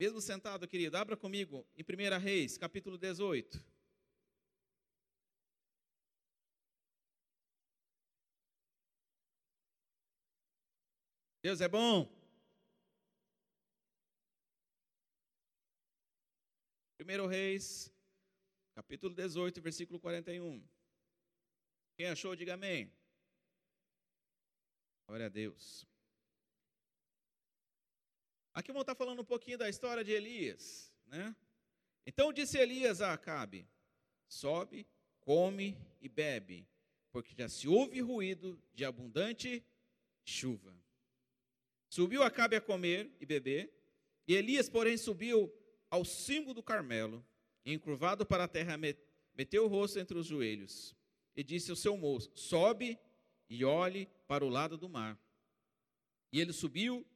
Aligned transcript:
Mesmo 0.00 0.18
sentado, 0.18 0.66
querido, 0.66 0.96
abra 0.96 1.14
comigo 1.14 1.68
em 1.76 1.82
1 1.82 2.18
Reis, 2.18 2.56
capítulo 2.56 2.96
18. 2.96 3.62
Deus 11.42 11.60
é 11.60 11.68
bom. 11.68 12.10
1 16.98 17.26
Reis, 17.26 17.92
capítulo 18.74 19.14
18, 19.14 19.60
versículo 19.60 20.00
41. 20.00 20.66
Quem 21.98 22.06
achou, 22.06 22.34
diga 22.34 22.54
amém. 22.54 22.90
Glória 25.06 25.26
a 25.26 25.28
Deus. 25.28 25.86
Aqui 28.52 28.72
vamos 28.72 28.82
estar 28.82 28.94
falando 28.94 29.22
um 29.22 29.24
pouquinho 29.24 29.56
da 29.56 29.68
história 29.68 30.02
de 30.02 30.10
Elias, 30.10 30.92
né? 31.06 31.34
Então 32.04 32.32
disse 32.32 32.58
Elias 32.58 33.00
a 33.00 33.12
Acabe: 33.12 33.68
Sobe, 34.28 34.86
come 35.20 35.78
e 36.00 36.08
bebe, 36.08 36.66
porque 37.12 37.34
já 37.34 37.48
se 37.48 37.68
ouve 37.68 38.00
ruído 38.00 38.60
de 38.74 38.84
abundante 38.84 39.64
chuva. 40.24 40.76
Subiu 41.88 42.22
Acabe 42.22 42.56
a 42.56 42.60
comer 42.60 43.16
e 43.20 43.26
beber, 43.26 43.72
e 44.26 44.34
Elias, 44.34 44.68
porém, 44.68 44.96
subiu 44.96 45.52
ao 45.88 46.04
cimo 46.04 46.54
do 46.54 46.62
Carmelo, 46.62 47.24
e 47.64 47.72
encurvado 47.72 48.24
para 48.24 48.44
a 48.44 48.48
terra, 48.48 48.76
meteu 49.34 49.64
o 49.64 49.68
rosto 49.68 49.98
entre 49.98 50.16
os 50.18 50.26
joelhos, 50.26 50.94
e 51.36 51.44
disse 51.44 51.70
ao 51.70 51.76
seu 51.76 51.96
moço: 51.96 52.30
Sobe 52.34 52.98
e 53.48 53.64
olhe 53.64 54.08
para 54.26 54.44
o 54.44 54.48
lado 54.48 54.76
do 54.76 54.88
mar. 54.88 55.18
E 56.32 56.40
ele 56.40 56.52
subiu, 56.52 57.06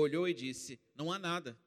olhou 0.00 0.28
e 0.28 0.34
disse: 0.34 0.78
Não 0.94 1.10
há 1.10 1.18
nada. 1.18 1.58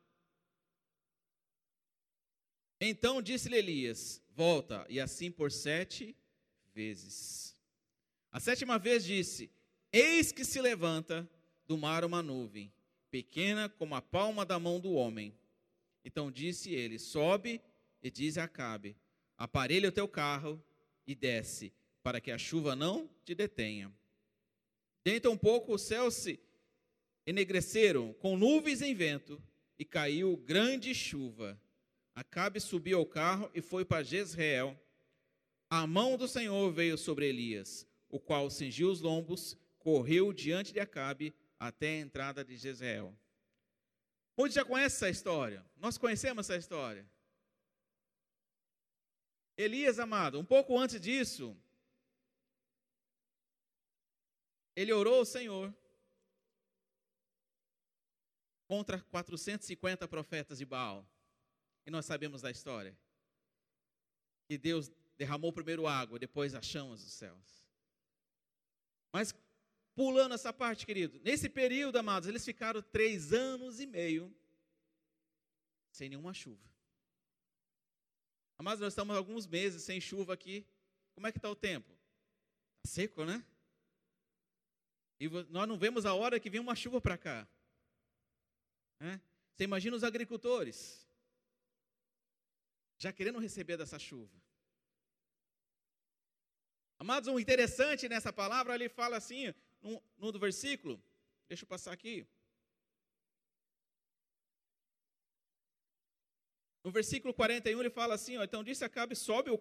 Então 2.79 3.21
disse-lhe 3.21 3.57
Elias: 3.57 4.22
Volta, 4.30 4.85
e 4.89 4.99
assim 4.99 5.31
por 5.31 5.52
sete 5.52 6.16
vezes. 6.73 7.57
A 8.31 8.39
sétima 8.39 8.77
vez 8.77 9.03
disse: 9.03 9.52
Eis 9.91 10.31
que 10.31 10.45
se 10.45 10.61
levanta 10.61 11.30
do 11.67 11.77
mar 11.77 12.05
uma 12.05 12.22
nuvem, 12.22 12.72
pequena 13.11 13.67
como 13.67 13.95
a 13.95 14.02
palma 14.02 14.45
da 14.45 14.59
mão 14.59 14.80
do 14.80 14.94
homem. 14.94 15.38
Então 16.05 16.31
disse 16.31 16.73
ele: 16.73 16.97
Sobe 17.00 17.61
e 18.02 18.09
diz 18.09 18.38
a 18.38 18.44
Acabe: 18.45 18.95
Aparelha 19.38 19.89
o 19.89 19.94
teu 19.94 20.07
carro 20.07 20.63
e 21.05 21.16
desce, 21.16 21.73
para 22.03 22.22
que 22.22 22.31
a 22.31 22.38
chuva 22.38 22.75
não 22.75 23.09
te 23.25 23.33
detenha. 23.33 23.91
Dentro 25.03 25.31
um 25.31 25.38
pouco 25.38 25.73
os 25.73 25.81
céus 25.81 26.13
se 26.13 26.39
enegreceram 27.30 28.11
com 28.13 28.35
nuvens 28.35 28.81
em 28.81 28.95
vento 28.95 29.39
e 29.77 29.85
caiu 29.85 30.35
grande 30.35 30.95
chuva. 30.95 31.61
Acabe 32.16 32.59
subiu 32.59 32.97
ao 32.97 33.05
carro 33.05 33.52
e 33.53 33.61
foi 33.61 33.85
para 33.85 34.02
Jezreel. 34.02 34.75
A 35.69 35.85
mão 35.85 36.17
do 36.17 36.27
Senhor 36.27 36.72
veio 36.72 36.97
sobre 36.97 37.27
Elias, 37.30 37.88
o 38.09 38.19
qual 38.19 38.50
cingiu 38.50 38.89
os 38.89 39.00
lombos, 39.00 39.55
correu 39.77 40.33
diante 40.33 40.73
de 40.73 40.80
Acabe 40.80 41.31
até 41.59 41.89
a 41.89 42.00
entrada 42.00 42.44
de 42.44 42.57
Jezreel. 42.57 43.16
Muitos 44.35 44.55
já 44.55 44.66
conhecem 44.66 44.95
essa 44.95 45.09
história. 45.09 45.63
Nós 45.77 46.00
conhecemos 46.00 46.50
essa 46.50 46.57
história. 46.57 47.07
Elias, 49.55 50.00
amado, 50.00 50.39
um 50.39 50.45
pouco 50.45 50.75
antes 50.75 51.00
disso, 51.00 51.55
ele 54.75 54.91
orou 54.91 55.19
ao 55.19 55.25
Senhor 55.25 55.72
contra 58.70 59.02
450 59.02 60.08
profetas 60.08 60.59
de 60.59 60.66
Baal. 60.66 61.03
E 61.88 61.89
nós 61.89 62.06
sabemos 62.06 62.44
da 62.44 62.52
história. 62.52 62.95
Que 64.48 64.59
Deus 64.59 64.92
derramou 65.17 65.52
primeiro 65.52 65.88
água, 65.88 66.20
depois 66.20 66.53
as 66.53 66.67
chamas 66.67 67.03
dos 67.03 67.12
céus. 67.12 67.66
Mas 69.12 69.34
pulando 69.96 70.35
essa 70.35 70.53
parte, 70.53 70.85
querido, 70.85 71.19
nesse 71.24 71.50
período, 71.50 71.97
amados, 71.97 72.29
eles 72.29 72.46
ficaram 72.46 72.79
três 72.79 73.34
anos 73.34 73.79
e 73.79 73.88
meio 73.88 74.31
sem 75.91 76.08
nenhuma 76.08 76.31
chuva. 76.31 76.69
Amados, 78.56 78.81
nós 78.81 78.94
estamos 78.94 79.16
alguns 79.16 79.47
meses 79.47 79.81
sem 79.81 80.00
chuva 80.00 80.35
aqui. 80.35 80.63
Como 81.16 81.25
é 81.25 81.31
que 81.31 81.40
está 81.40 81.50
o 81.50 81.56
tempo? 81.56 81.91
Está 82.85 83.02
seco, 83.02 83.25
né? 83.25 83.44
E 85.19 85.28
nós 85.50 85.68
não 85.68 85.75
vemos 85.75 86.06
a 86.06 86.13
hora 86.13 86.40
que 86.40 86.52
vem 86.52 86.62
uma 86.62 86.75
chuva 86.75 87.02
para 87.02 87.18
cá. 87.18 87.47
Né? 88.99 89.21
Você 89.53 89.63
imagina 89.63 89.95
os 89.95 90.03
agricultores 90.03 91.07
já 92.97 93.13
querendo 93.13 93.39
receber 93.39 93.77
dessa 93.77 93.97
chuva. 93.97 94.37
Amados, 96.97 97.29
o 97.29 97.39
interessante 97.39 98.09
nessa 98.09 98.31
palavra, 98.33 98.75
ele 98.75 98.89
fala 98.89 99.15
assim, 99.15 99.53
no, 99.81 100.03
no 100.17 100.31
do 100.33 100.39
versículo, 100.39 101.01
deixa 101.47 101.63
eu 101.63 101.67
passar 101.67 101.93
aqui. 101.93 102.27
No 106.83 106.91
versículo 106.91 107.33
41 107.33 107.79
ele 107.79 107.89
fala 107.89 108.16
assim: 108.16 108.37
ó, 108.37 108.43
então 108.43 108.63
disse 108.63 108.83
Acabe, 108.83 109.16
sobe, 109.16 109.51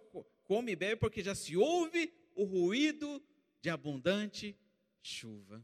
come 0.43 0.71
e 0.71 0.75
bebe, 0.75 0.95
porque 0.95 1.21
já 1.21 1.35
se 1.35 1.55
ouve 1.55 2.13
o 2.33 2.43
ruído 2.43 3.23
de 3.61 3.69
abundante 3.69 4.57
chuva. 5.01 5.63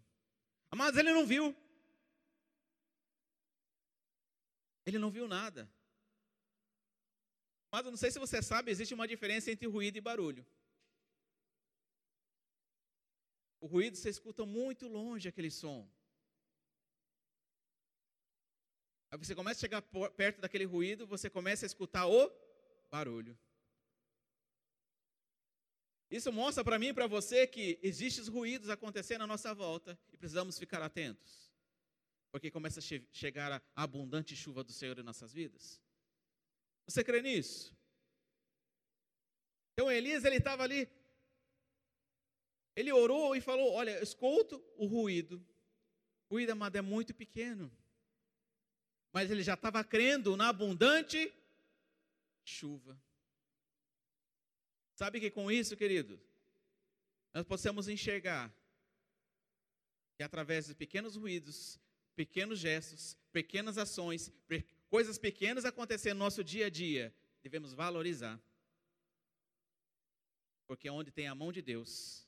Mas 0.75 0.97
ele 0.97 1.13
não 1.13 1.25
viu. 1.25 1.55
Ele 4.85 4.99
não 4.99 5.09
viu 5.09 5.27
nada. 5.27 5.69
Mas 7.71 7.85
eu 7.85 7.91
não 7.91 7.97
sei 7.97 8.11
se 8.11 8.19
você 8.19 8.41
sabe, 8.41 8.71
existe 8.71 8.93
uma 8.93 9.07
diferença 9.07 9.51
entre 9.51 9.67
ruído 9.67 9.97
e 9.97 10.01
barulho. 10.01 10.45
O 13.59 13.67
ruído 13.67 13.97
você 13.97 14.09
escuta 14.09 14.45
muito 14.45 14.87
longe 14.87 15.27
aquele 15.27 15.49
som. 15.49 15.89
Aí 19.09 19.17
você 19.17 19.33
começa 19.33 19.59
a 19.59 19.61
chegar 19.61 19.81
perto 20.15 20.41
daquele 20.41 20.65
ruído, 20.65 21.07
você 21.07 21.29
começa 21.29 21.65
a 21.65 21.67
escutar 21.67 22.05
o 22.05 22.31
barulho. 22.91 23.37
Isso 26.09 26.31
mostra 26.31 26.63
para 26.63 26.77
mim 26.77 26.87
e 26.87 26.93
para 26.93 27.07
você 27.07 27.47
que 27.47 27.79
existem 27.81 28.23
ruídos 28.25 28.69
acontecendo 28.69 29.23
à 29.23 29.27
nossa 29.27 29.53
volta 29.53 29.97
e 30.13 30.17
precisamos 30.17 30.59
ficar 30.59 30.81
atentos. 30.81 31.44
Porque 32.35 32.51
começa 32.51 32.81
a 32.81 32.83
che 32.83 33.01
chegar 33.13 33.49
a 33.49 33.61
abundante 33.73 34.35
chuva 34.35 34.61
do 34.61 34.73
Senhor 34.73 34.99
em 34.99 35.03
nossas 35.03 35.31
vidas. 35.31 35.81
Você 36.85 37.01
crê 37.01 37.21
nisso? 37.21 37.73
Então 39.71 39.89
Elias, 39.89 40.25
ele 40.25 40.35
estava 40.35 40.61
ali, 40.63 40.85
ele 42.75 42.91
orou 42.91 43.37
e 43.37 43.39
falou: 43.39 43.71
Olha, 43.71 44.03
escuto 44.03 44.61
o 44.75 44.85
ruído. 44.85 45.37
O 46.27 46.33
ruído, 46.33 46.49
amado, 46.51 46.75
é 46.75 46.81
muito 46.81 47.13
pequeno. 47.13 47.71
Mas 49.13 49.31
ele 49.31 49.41
já 49.41 49.53
estava 49.53 49.81
crendo 49.81 50.35
na 50.35 50.49
abundante 50.49 51.33
chuva. 52.43 53.01
Sabe 54.93 55.21
que 55.21 55.31
com 55.31 55.49
isso, 55.49 55.77
querido, 55.77 56.19
nós 57.33 57.45
possamos 57.45 57.87
enxergar 57.87 58.53
que 60.17 60.23
através 60.23 60.65
de 60.65 60.75
pequenos 60.75 61.15
ruídos, 61.15 61.79
pequenos 62.15 62.59
gestos, 62.59 63.17
pequenas 63.31 63.77
ações, 63.77 64.31
coisas 64.89 65.17
pequenas 65.17 65.65
acontecendo 65.65 66.17
no 66.17 66.25
nosso 66.25 66.43
dia 66.43 66.67
a 66.67 66.69
dia, 66.69 67.13
devemos 67.43 67.73
valorizar. 67.73 68.39
Porque 70.67 70.89
onde 70.89 71.11
tem 71.11 71.27
a 71.27 71.35
mão 71.35 71.51
de 71.51 71.61
Deus, 71.61 72.27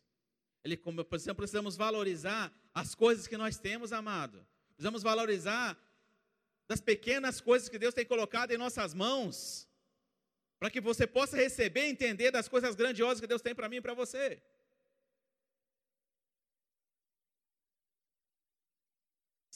ele, 0.64 0.78
como 0.78 1.04
por 1.04 1.16
exemplo, 1.16 1.38
precisamos 1.38 1.76
valorizar 1.76 2.54
as 2.74 2.94
coisas 2.94 3.28
que 3.28 3.38
nós 3.38 3.58
temos, 3.58 3.92
amado. 3.92 4.46
Precisamos 4.70 5.02
valorizar 5.02 5.78
das 6.68 6.82
pequenas 6.82 7.40
coisas 7.40 7.70
que 7.70 7.80
Deus 7.80 7.94
tem 7.94 8.06
colocado 8.06 8.52
em 8.52 8.58
nossas 8.58 8.94
mãos 8.94 9.68
para 10.60 10.70
que 10.70 10.82
você 10.82 11.08
possa 11.08 11.38
receber 11.38 11.86
e 11.86 11.90
entender 11.90 12.32
das 12.32 12.48
coisas 12.48 12.76
grandiosas 12.76 13.22
que 13.22 13.28
Deus 13.28 13.42
tem 13.42 13.56
para 13.56 13.70
mim 13.70 13.78
e 13.78 13.82
para 13.82 13.94
você. 13.94 14.42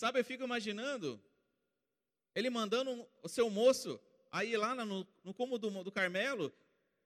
Sabe, 0.01 0.19
eu 0.19 0.25
fico 0.25 0.43
imaginando 0.43 1.21
ele 2.33 2.49
mandando 2.49 3.07
o 3.21 3.29
seu 3.29 3.51
moço 3.51 4.01
aí 4.31 4.57
lá 4.57 4.73
no, 4.73 5.07
no 5.23 5.31
cume 5.31 5.59
do, 5.59 5.83
do 5.83 5.91
Carmelo, 5.91 6.51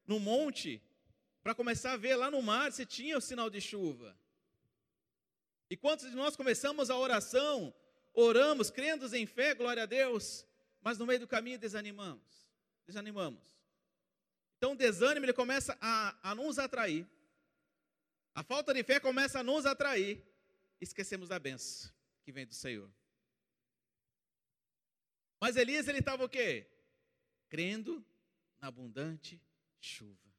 no 0.07 0.17
monte, 0.17 0.81
para 1.43 1.53
começar 1.53 1.91
a 1.91 1.97
ver 1.97 2.15
lá 2.15 2.31
no 2.31 2.41
mar 2.41 2.71
se 2.71 2.85
tinha 2.85 3.17
o 3.17 3.21
sinal 3.21 3.49
de 3.49 3.59
chuva. 3.59 4.17
E 5.69 5.75
quantos 5.75 6.09
de 6.09 6.15
nós 6.15 6.37
começamos 6.37 6.89
a 6.89 6.97
oração, 6.97 7.75
oramos, 8.13 8.71
crendo 8.71 9.13
em 9.13 9.25
fé, 9.25 9.53
glória 9.53 9.83
a 9.83 9.85
Deus, 9.85 10.45
mas 10.81 10.97
no 10.97 11.05
meio 11.05 11.19
do 11.19 11.27
caminho 11.27 11.59
desanimamos. 11.59 12.47
Desanimamos. 12.87 13.43
Então 14.57 14.71
o 14.71 14.77
desânimo 14.77 15.25
ele 15.25 15.33
começa 15.33 15.77
a, 15.81 16.15
a 16.31 16.33
nos 16.33 16.57
atrair. 16.57 17.05
A 18.33 18.41
falta 18.41 18.73
de 18.73 18.83
fé 18.83 19.01
começa 19.01 19.41
a 19.41 19.43
nos 19.43 19.65
atrair. 19.65 20.23
Esquecemos 20.79 21.27
da 21.27 21.37
benção 21.37 21.93
que 22.25 22.31
vem 22.31 22.45
do 22.45 22.55
Senhor. 22.55 22.91
Mas 25.39 25.55
Elias 25.55 25.87
ele 25.87 25.99
estava 25.99 26.25
o 26.25 26.29
quê? 26.29 26.67
Crendo 27.47 28.03
na 28.57 28.67
abundante 28.67 29.39
chuva. 29.79 30.33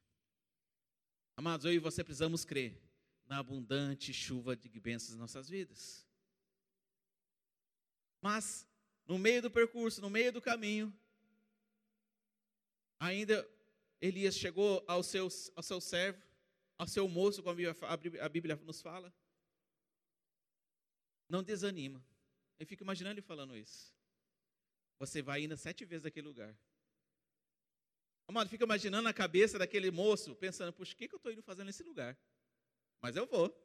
Amados, 1.37 1.65
eu 1.65 1.71
e 1.71 1.79
você 1.79 2.03
precisamos 2.03 2.43
crer 2.43 2.77
na 3.25 3.39
abundante 3.39 4.13
chuva 4.13 4.53
de 4.53 4.79
bênçãos 4.81 5.13
em 5.13 5.17
nossas 5.17 5.47
vidas. 5.47 6.05
Mas, 8.21 8.67
no 9.05 9.17
meio 9.17 9.41
do 9.41 9.49
percurso, 9.49 10.01
no 10.01 10.09
meio 10.09 10.33
do 10.33 10.41
caminho, 10.41 10.93
ainda 12.99 13.47
Elias 14.01 14.35
chegou 14.35 14.83
ao 14.87 15.01
seu, 15.03 15.29
ao 15.55 15.63
seu 15.63 15.79
servo, 15.79 16.21
ao 16.77 16.87
seu 16.87 17.07
moço, 17.07 17.41
como 17.41 17.57
a 18.19 18.29
Bíblia 18.29 18.57
nos 18.57 18.81
fala. 18.81 19.13
Não 21.29 21.43
desanima. 21.43 22.03
Eu 22.59 22.65
fico 22.65 22.83
imaginando 22.83 23.13
ele 23.13 23.21
falando 23.21 23.55
isso. 23.55 23.93
Você 24.99 25.21
vai 25.21 25.41
ainda 25.41 25.55
sete 25.57 25.85
vezes 25.85 26.03
naquele 26.03 26.27
lugar. 26.27 26.57
Amado, 28.27 28.49
fica 28.49 28.63
imaginando 28.63 29.07
a 29.07 29.13
cabeça 29.13 29.57
daquele 29.57 29.89
moço, 29.89 30.35
pensando, 30.35 30.73
puxa, 30.73 30.93
o 30.93 30.97
que, 30.97 31.07
que 31.07 31.15
eu 31.15 31.17
estou 31.17 31.31
indo 31.31 31.41
fazer 31.41 31.63
nesse 31.63 31.83
lugar? 31.83 32.17
Mas 33.01 33.15
eu 33.15 33.25
vou. 33.25 33.55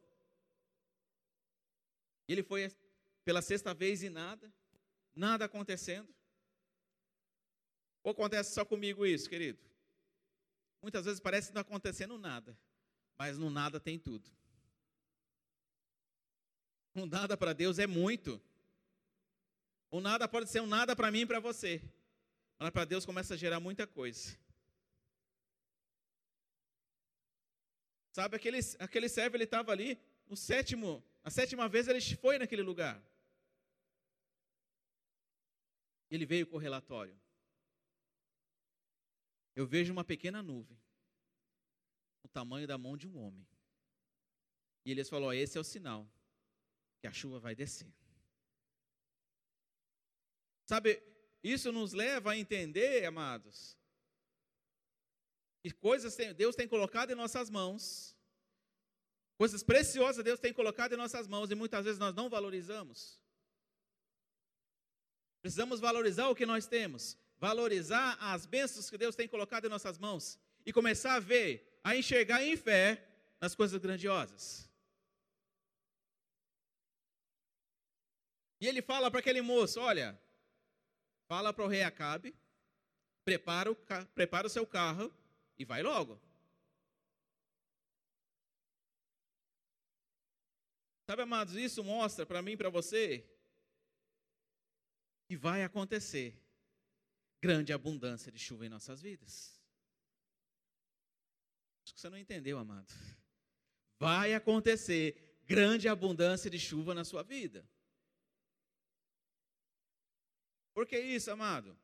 Ele 2.27 2.43
foi 2.43 2.71
pela 3.25 3.41
sexta 3.41 3.73
vez 3.73 4.03
e 4.03 4.09
nada, 4.09 4.53
nada 5.13 5.45
acontecendo. 5.45 6.13
Ou 8.03 8.11
acontece 8.11 8.53
só 8.53 8.63
comigo 8.63 9.05
isso, 9.05 9.29
querido? 9.29 9.59
Muitas 10.81 11.05
vezes 11.05 11.19
parece 11.19 11.53
não 11.53 11.61
acontecendo 11.61 12.17
nada, 12.17 12.57
mas 13.17 13.37
no 13.37 13.49
nada 13.49 13.79
tem 13.79 13.97
tudo. 13.97 14.29
Um 16.95 17.05
nada 17.05 17.35
para 17.35 17.53
Deus 17.53 17.79
é 17.79 17.87
muito. 17.87 18.41
O 19.89 19.99
nada 19.99 20.27
pode 20.27 20.49
ser 20.49 20.61
um 20.61 20.67
nada 20.67 20.95
para 20.95 21.11
mim 21.11 21.21
e 21.21 21.25
para 21.25 21.39
você. 21.39 21.81
Mas 22.59 22.69
para 22.69 22.85
Deus 22.85 23.05
começa 23.05 23.33
a 23.33 23.37
gerar 23.37 23.59
muita 23.59 23.87
coisa. 23.87 24.37
Sabe, 28.11 28.35
aquele, 28.35 28.59
aquele 28.77 29.09
servo, 29.09 29.35
ele 29.35 29.43
estava 29.43 29.71
ali, 29.71 29.99
no 30.27 30.37
sétimo, 30.37 31.03
a 31.23 31.31
sétima 31.31 31.67
vez 31.67 31.87
ele 31.87 31.99
foi 32.17 32.37
naquele 32.37 32.61
lugar. 32.61 33.03
Ele 36.11 36.25
veio 36.25 36.45
com 36.45 36.57
o 36.57 36.59
relatório. 36.59 37.19
Eu 39.55 39.65
vejo 39.65 39.91
uma 39.91 40.03
pequena 40.03 40.43
nuvem, 40.43 40.79
o 42.23 42.27
tamanho 42.27 42.67
da 42.67 42.77
mão 42.77 42.95
de 42.95 43.07
um 43.07 43.17
homem. 43.17 43.47
E 44.85 44.91
eles 44.91 45.09
falou: 45.09 45.33
esse 45.33 45.57
é 45.57 45.61
o 45.61 45.63
sinal 45.63 46.07
que 47.03 47.07
a 47.07 47.11
chuva 47.11 47.37
vai 47.37 47.53
descer. 47.53 47.93
Sabe, 50.65 51.03
isso 51.43 51.69
nos 51.69 51.91
leva 51.91 52.31
a 52.31 52.37
entender, 52.37 53.03
amados, 53.03 53.77
que 55.61 55.69
coisas 55.71 56.15
Deus 56.33 56.55
tem 56.55 56.65
colocado 56.65 57.11
em 57.11 57.15
nossas 57.15 57.49
mãos, 57.49 58.15
coisas 59.37 59.61
preciosas 59.61 60.23
Deus 60.23 60.39
tem 60.39 60.53
colocado 60.53 60.93
em 60.93 60.95
nossas 60.95 61.27
mãos 61.27 61.51
e 61.51 61.55
muitas 61.55 61.83
vezes 61.83 61.99
nós 61.99 62.15
não 62.15 62.29
valorizamos. 62.29 63.19
Precisamos 65.41 65.81
valorizar 65.81 66.29
o 66.29 66.35
que 66.35 66.45
nós 66.45 66.67
temos, 66.67 67.17
valorizar 67.37 68.15
as 68.21 68.45
bênçãos 68.45 68.89
que 68.89 68.97
Deus 68.97 69.13
tem 69.13 69.27
colocado 69.27 69.65
em 69.65 69.69
nossas 69.69 69.97
mãos 69.97 70.39
e 70.65 70.71
começar 70.71 71.15
a 71.15 71.19
ver, 71.19 71.81
a 71.83 71.97
enxergar 71.97 72.41
em 72.41 72.55
fé 72.55 73.05
nas 73.41 73.53
coisas 73.53 73.77
grandiosas. 73.77 74.71
E 78.63 78.67
ele 78.67 78.81
fala 78.81 79.11
para 79.11 79.19
aquele 79.19 79.41
moço: 79.41 79.81
Olha, 79.81 80.17
fala 81.27 81.51
para 81.51 81.65
o 81.65 81.67
rei 81.67 81.83
Acabe, 81.83 82.33
prepara 83.25 83.69
o, 83.69 83.75
prepara 84.15 84.47
o 84.47 84.49
seu 84.49 84.65
carro 84.65 85.13
e 85.59 85.65
vai 85.65 85.83
logo. 85.83 86.17
Sabe, 91.05 91.23
amados, 91.23 91.55
isso 91.55 91.83
mostra 91.83 92.25
para 92.25 92.41
mim 92.41 92.53
e 92.53 92.57
para 92.57 92.69
você 92.69 93.29
que 95.27 95.35
vai 95.35 95.61
acontecer 95.65 96.41
grande 97.41 97.73
abundância 97.73 98.31
de 98.31 98.39
chuva 98.39 98.65
em 98.65 98.69
nossas 98.69 99.01
vidas. 99.01 99.61
Acho 101.83 101.95
que 101.95 101.99
você 101.99 102.09
não 102.09 102.17
entendeu, 102.17 102.57
amado. 102.57 102.93
Vai 103.99 104.33
acontecer 104.33 105.37
grande 105.45 105.89
abundância 105.89 106.49
de 106.49 106.57
chuva 106.57 106.93
na 106.93 107.03
sua 107.03 107.23
vida. 107.23 107.67
Por 110.73 110.87
que 110.87 110.99
isso, 110.99 111.31
amado? 111.31 111.77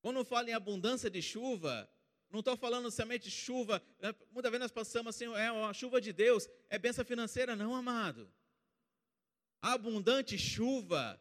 Quando 0.00 0.24
falo 0.24 0.48
em 0.48 0.54
abundância 0.54 1.10
de 1.10 1.20
chuva, 1.20 1.88
não 2.30 2.40
estou 2.40 2.56
falando 2.56 2.90
somente 2.90 3.24
de 3.24 3.30
chuva, 3.30 3.82
né? 3.98 4.14
muitas 4.30 4.50
vezes 4.50 4.62
nós 4.62 4.72
passamos 4.72 5.14
assim, 5.14 5.26
é 5.34 5.48
a 5.48 5.72
chuva 5.72 6.00
de 6.00 6.12
Deus, 6.12 6.48
é 6.68 6.78
benção 6.78 7.04
financeira, 7.04 7.54
não, 7.54 7.74
amado. 7.74 8.32
Abundante 9.60 10.38
chuva 10.38 11.20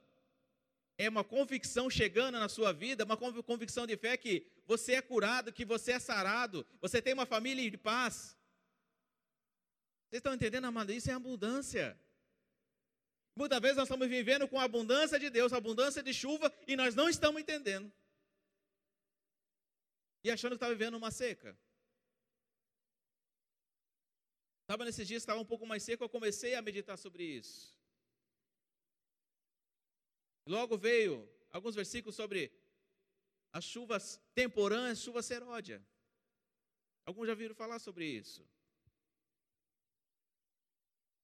é 0.98 1.10
uma 1.10 1.24
convicção 1.24 1.90
chegando 1.90 2.40
na 2.40 2.48
sua 2.48 2.72
vida, 2.72 3.04
uma 3.04 3.18
convicção 3.18 3.86
de 3.86 3.98
fé 3.98 4.16
que 4.16 4.46
você 4.66 4.94
é 4.94 5.02
curado, 5.02 5.52
que 5.52 5.66
você 5.66 5.94
é 5.94 6.00
sarado, 6.00 6.66
você 6.80 7.02
tem 7.02 7.14
uma 7.14 7.26
família 7.26 7.70
de 7.70 7.78
paz. 7.78 8.38
Vocês 10.10 10.20
estão 10.20 10.34
entendendo, 10.34 10.66
amado? 10.66 10.92
Isso 10.92 11.10
é 11.10 11.14
abundância. 11.14 12.00
Muitas 13.36 13.60
vezes 13.60 13.78
nós 13.78 13.88
estamos 13.88 14.08
vivendo 14.08 14.48
com 14.48 14.60
a 14.60 14.64
abundância 14.64 15.20
de 15.20 15.30
Deus, 15.30 15.54
a 15.54 15.58
abundância 15.58 16.04
de 16.04 16.14
chuva, 16.14 16.54
e 16.68 16.76
nós 16.76 16.96
não 16.96 17.08
estamos 17.08 17.42
entendendo. 17.42 17.92
E 20.24 20.30
achando 20.30 20.52
que 20.52 20.58
está 20.58 20.70
vivendo 20.70 20.96
uma 20.96 21.12
seca. 21.12 21.58
Estava 24.62 24.86
nesses 24.86 25.08
dias, 25.08 25.22
estava 25.22 25.40
um 25.40 25.46
pouco 25.46 25.66
mais 25.66 25.84
seco, 25.84 26.04
eu 26.04 26.10
comecei 26.10 26.56
a 26.56 26.62
meditar 26.62 26.98
sobre 26.98 27.24
isso. 27.24 27.76
Logo 30.46 30.78
veio 30.78 31.28
alguns 31.52 31.76
versículos 31.76 32.16
sobre 32.16 32.52
as 33.52 33.64
chuvas 33.64 34.20
temporãs, 34.34 35.00
chuva 35.00 35.22
seródia. 35.22 35.86
Alguns 37.06 37.28
já 37.28 37.36
viram 37.36 37.56
falar 37.56 37.80
sobre 37.80 38.06
isso. 38.06 38.48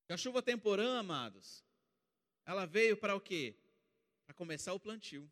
A 0.09 0.17
chuva 0.17 0.41
temporã, 0.41 0.99
amados, 0.99 1.64
ela 2.45 2.65
veio 2.65 2.95
para 2.95 3.15
o 3.15 3.21
quê? 3.21 3.55
Para 4.25 4.35
começar 4.35 4.73
o 4.73 4.79
plantio. 4.79 5.29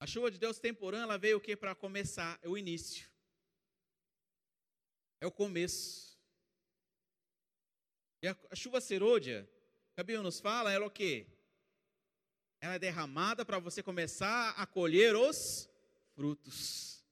A 0.00 0.06
chuva 0.06 0.30
de 0.30 0.38
Deus 0.38 0.58
temporã, 0.58 1.02
ela 1.02 1.18
veio 1.18 1.38
o 1.38 1.40
quê? 1.40 1.56
Para 1.56 1.74
começar, 1.74 2.38
é 2.42 2.48
o 2.48 2.56
início. 2.56 3.10
É 5.20 5.26
o 5.26 5.32
começo. 5.32 6.16
E 8.22 8.28
a, 8.28 8.36
a 8.50 8.54
chuva 8.54 8.80
serôdia, 8.80 9.48
a 9.96 10.02
Bíblia 10.02 10.22
nos 10.22 10.38
fala, 10.38 10.72
ela 10.72 10.84
é 10.84 10.86
o 10.86 10.90
quê? 10.90 11.26
Ela 12.60 12.74
é 12.74 12.78
derramada 12.78 13.44
para 13.44 13.58
você 13.58 13.82
começar 13.82 14.50
a 14.50 14.66
colher 14.66 15.16
os 15.16 15.68
frutos. 16.14 17.04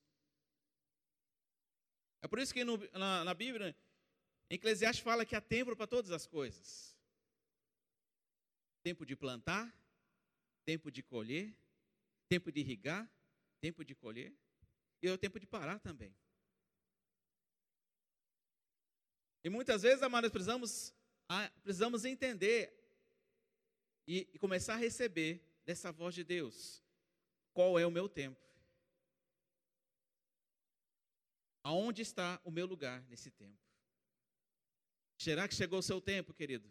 É 2.22 2.28
por 2.28 2.38
isso 2.38 2.52
que 2.52 2.64
no, 2.64 2.76
na, 2.92 3.25
na 3.25 3.34
Bíblia, 3.34 3.76
Eclesiastes 4.50 5.02
fala 5.02 5.25
que 5.25 5.37
há 5.37 5.40
tempo 5.40 5.75
para 5.75 5.87
todas 5.87 6.10
as 6.10 6.26
coisas. 6.26 6.95
Tempo 8.86 9.04
de 9.04 9.16
plantar, 9.16 9.66
tempo 10.64 10.92
de 10.92 11.02
colher, 11.02 11.52
tempo 12.28 12.52
de 12.52 12.60
irrigar, 12.60 13.12
tempo 13.60 13.84
de 13.84 13.96
colher, 13.96 14.32
e 15.02 15.08
é 15.08 15.12
o 15.12 15.18
tempo 15.18 15.40
de 15.40 15.44
parar 15.44 15.80
também. 15.80 16.16
E 19.42 19.50
muitas 19.50 19.82
vezes, 19.82 20.04
amados, 20.04 20.30
precisamos, 20.30 20.94
precisamos 21.64 22.04
entender 22.04 22.72
e, 24.06 24.30
e 24.32 24.38
começar 24.38 24.74
a 24.74 24.76
receber 24.76 25.44
dessa 25.64 25.90
voz 25.90 26.14
de 26.14 26.22
Deus 26.22 26.80
qual 27.52 27.80
é 27.80 27.84
o 27.84 27.90
meu 27.90 28.08
tempo. 28.08 28.40
Aonde 31.64 32.02
está 32.02 32.40
o 32.44 32.52
meu 32.52 32.66
lugar 32.66 33.02
nesse 33.08 33.32
tempo? 33.32 33.58
Será 35.18 35.48
que 35.48 35.56
chegou 35.56 35.80
o 35.80 35.82
seu 35.82 36.00
tempo, 36.00 36.32
querido? 36.32 36.70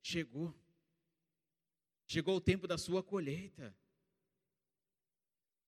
Chegou. 0.00 0.54
Chegou 2.06 2.36
o 2.36 2.40
tempo 2.40 2.66
da 2.66 2.78
sua 2.78 3.02
colheita. 3.02 3.76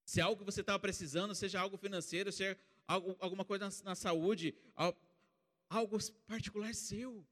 Se 0.05 0.21
é 0.21 0.23
algo 0.23 0.39
que 0.39 0.45
você 0.45 0.61
estava 0.61 0.79
precisando, 0.79 1.35
seja 1.35 1.61
algo 1.61 1.77
financeiro, 1.77 2.33
seja 2.33 2.59
algo, 2.87 3.17
alguma 3.21 3.45
coisa 3.45 3.69
na, 3.69 3.91
na 3.91 3.95
saúde, 3.95 4.55
algo 5.69 5.99
particular 6.27 6.75
seu. 6.75 7.27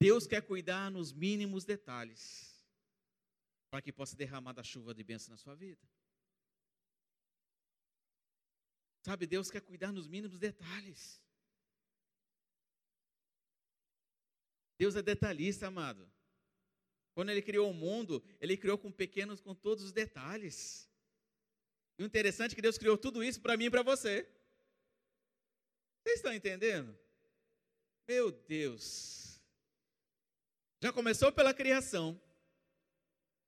Deus 0.00 0.26
quer 0.26 0.42
cuidar 0.42 0.90
nos 0.90 1.12
mínimos 1.12 1.64
detalhes, 1.64 2.62
para 3.68 3.82
que 3.82 3.92
possa 3.92 4.14
derramar 4.14 4.52
da 4.52 4.62
chuva 4.62 4.94
de 4.94 5.02
bênção 5.02 5.32
na 5.32 5.36
sua 5.36 5.56
vida. 5.56 5.84
Sabe, 9.02 9.26
Deus 9.26 9.50
quer 9.50 9.62
cuidar 9.62 9.90
nos 9.90 10.06
mínimos 10.06 10.38
detalhes. 10.38 11.20
Deus 14.78 14.94
é 14.94 15.02
detalhista, 15.02 15.66
amado. 15.66 16.08
Quando 17.18 17.30
ele 17.30 17.42
criou 17.42 17.68
o 17.68 17.74
mundo, 17.74 18.22
ele 18.40 18.56
criou 18.56 18.78
com 18.78 18.92
pequenos, 18.92 19.40
com 19.40 19.52
todos 19.52 19.82
os 19.82 19.90
detalhes. 19.90 20.88
E 21.98 22.04
o 22.04 22.06
interessante 22.06 22.52
é 22.52 22.54
que 22.54 22.62
Deus 22.62 22.78
criou 22.78 22.96
tudo 22.96 23.24
isso 23.24 23.40
para 23.40 23.56
mim 23.56 23.64
e 23.64 23.70
para 23.70 23.82
você. 23.82 24.22
Vocês 26.00 26.18
estão 26.20 26.32
entendendo? 26.32 26.96
Meu 28.06 28.30
Deus. 28.30 29.42
Já 30.80 30.92
começou 30.92 31.32
pela 31.32 31.52
criação. 31.52 32.22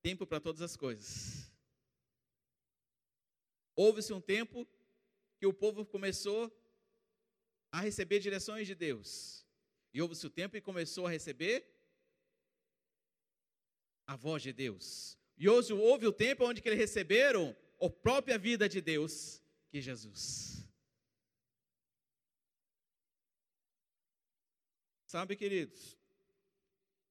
Tempo 0.03 0.27
para 0.27 0.41
todas 0.41 0.63
as 0.63 0.77
coisas. 0.77 1.49
Houve-se 3.77 4.13
um 4.13 4.21
tempo 4.21 4.67
que 5.39 5.47
o 5.47 5.55
povo 5.55 5.87
começou 5.87 6.51
a 7.71 7.81
receber 7.83 8.19
direções 8.19 8.67
de 8.67 8.75
Deus. 8.75 9.47
E 9.95 10.03
houve-se 10.03 10.27
o 10.27 10.31
tempo 10.31 10.57
que 10.57 10.61
começou 10.61 11.07
a 11.07 11.11
receber 11.11 11.80
a 14.11 14.17
voz 14.17 14.43
de 14.43 14.53
Deus. 14.53 15.17
E 15.39 15.49
hoje 15.49 15.73
houve 15.73 16.05
o 16.05 16.13
tempo 16.13 16.45
onde 16.45 16.61
que 16.61 16.69
eles 16.69 16.81
receberam 16.81 17.57
a 17.81 17.89
própria 17.89 18.37
vida 18.37 18.69
de 18.69 18.81
Deus, 18.81 19.41
que 19.71 19.79
é 19.79 19.81
Jesus. 19.81 20.69
Sabe, 25.07 25.37
queridos, 25.37 25.97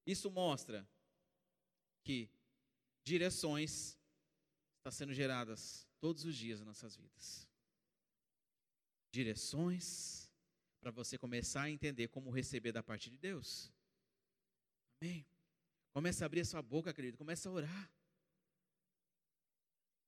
isso 0.06 0.30
mostra 0.30 0.86
que 2.04 2.30
direções 3.02 3.98
estão 4.78 4.92
sendo 4.92 5.14
geradas 5.14 5.88
todos 6.02 6.26
os 6.26 6.36
dias 6.36 6.60
nas 6.60 6.68
nossas 6.68 6.98
vidas. 6.98 7.48
Direções 9.10 10.30
para 10.82 10.92
você 10.92 11.18
começar 11.18 11.62
a 11.62 11.72
entender 11.72 12.10
como 12.10 12.30
receber 12.30 12.74
da 12.74 12.84
parte 12.84 13.10
de 13.10 13.18
Deus. 13.18 13.72
Amém. 15.02 15.26
Comece 15.92 16.24
a 16.24 16.26
abrir 16.26 16.42
a 16.42 16.46
sua 16.46 16.62
boca, 16.62 16.94
querido. 16.94 17.18
Comece 17.18 17.48
a 17.48 17.52
orar. 17.52 17.92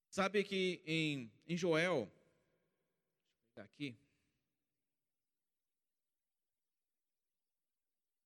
Sabe 0.10 0.44
que 0.44 0.82
em, 0.86 1.32
em 1.48 1.58
Joel, 1.58 2.12
aqui, 3.56 3.98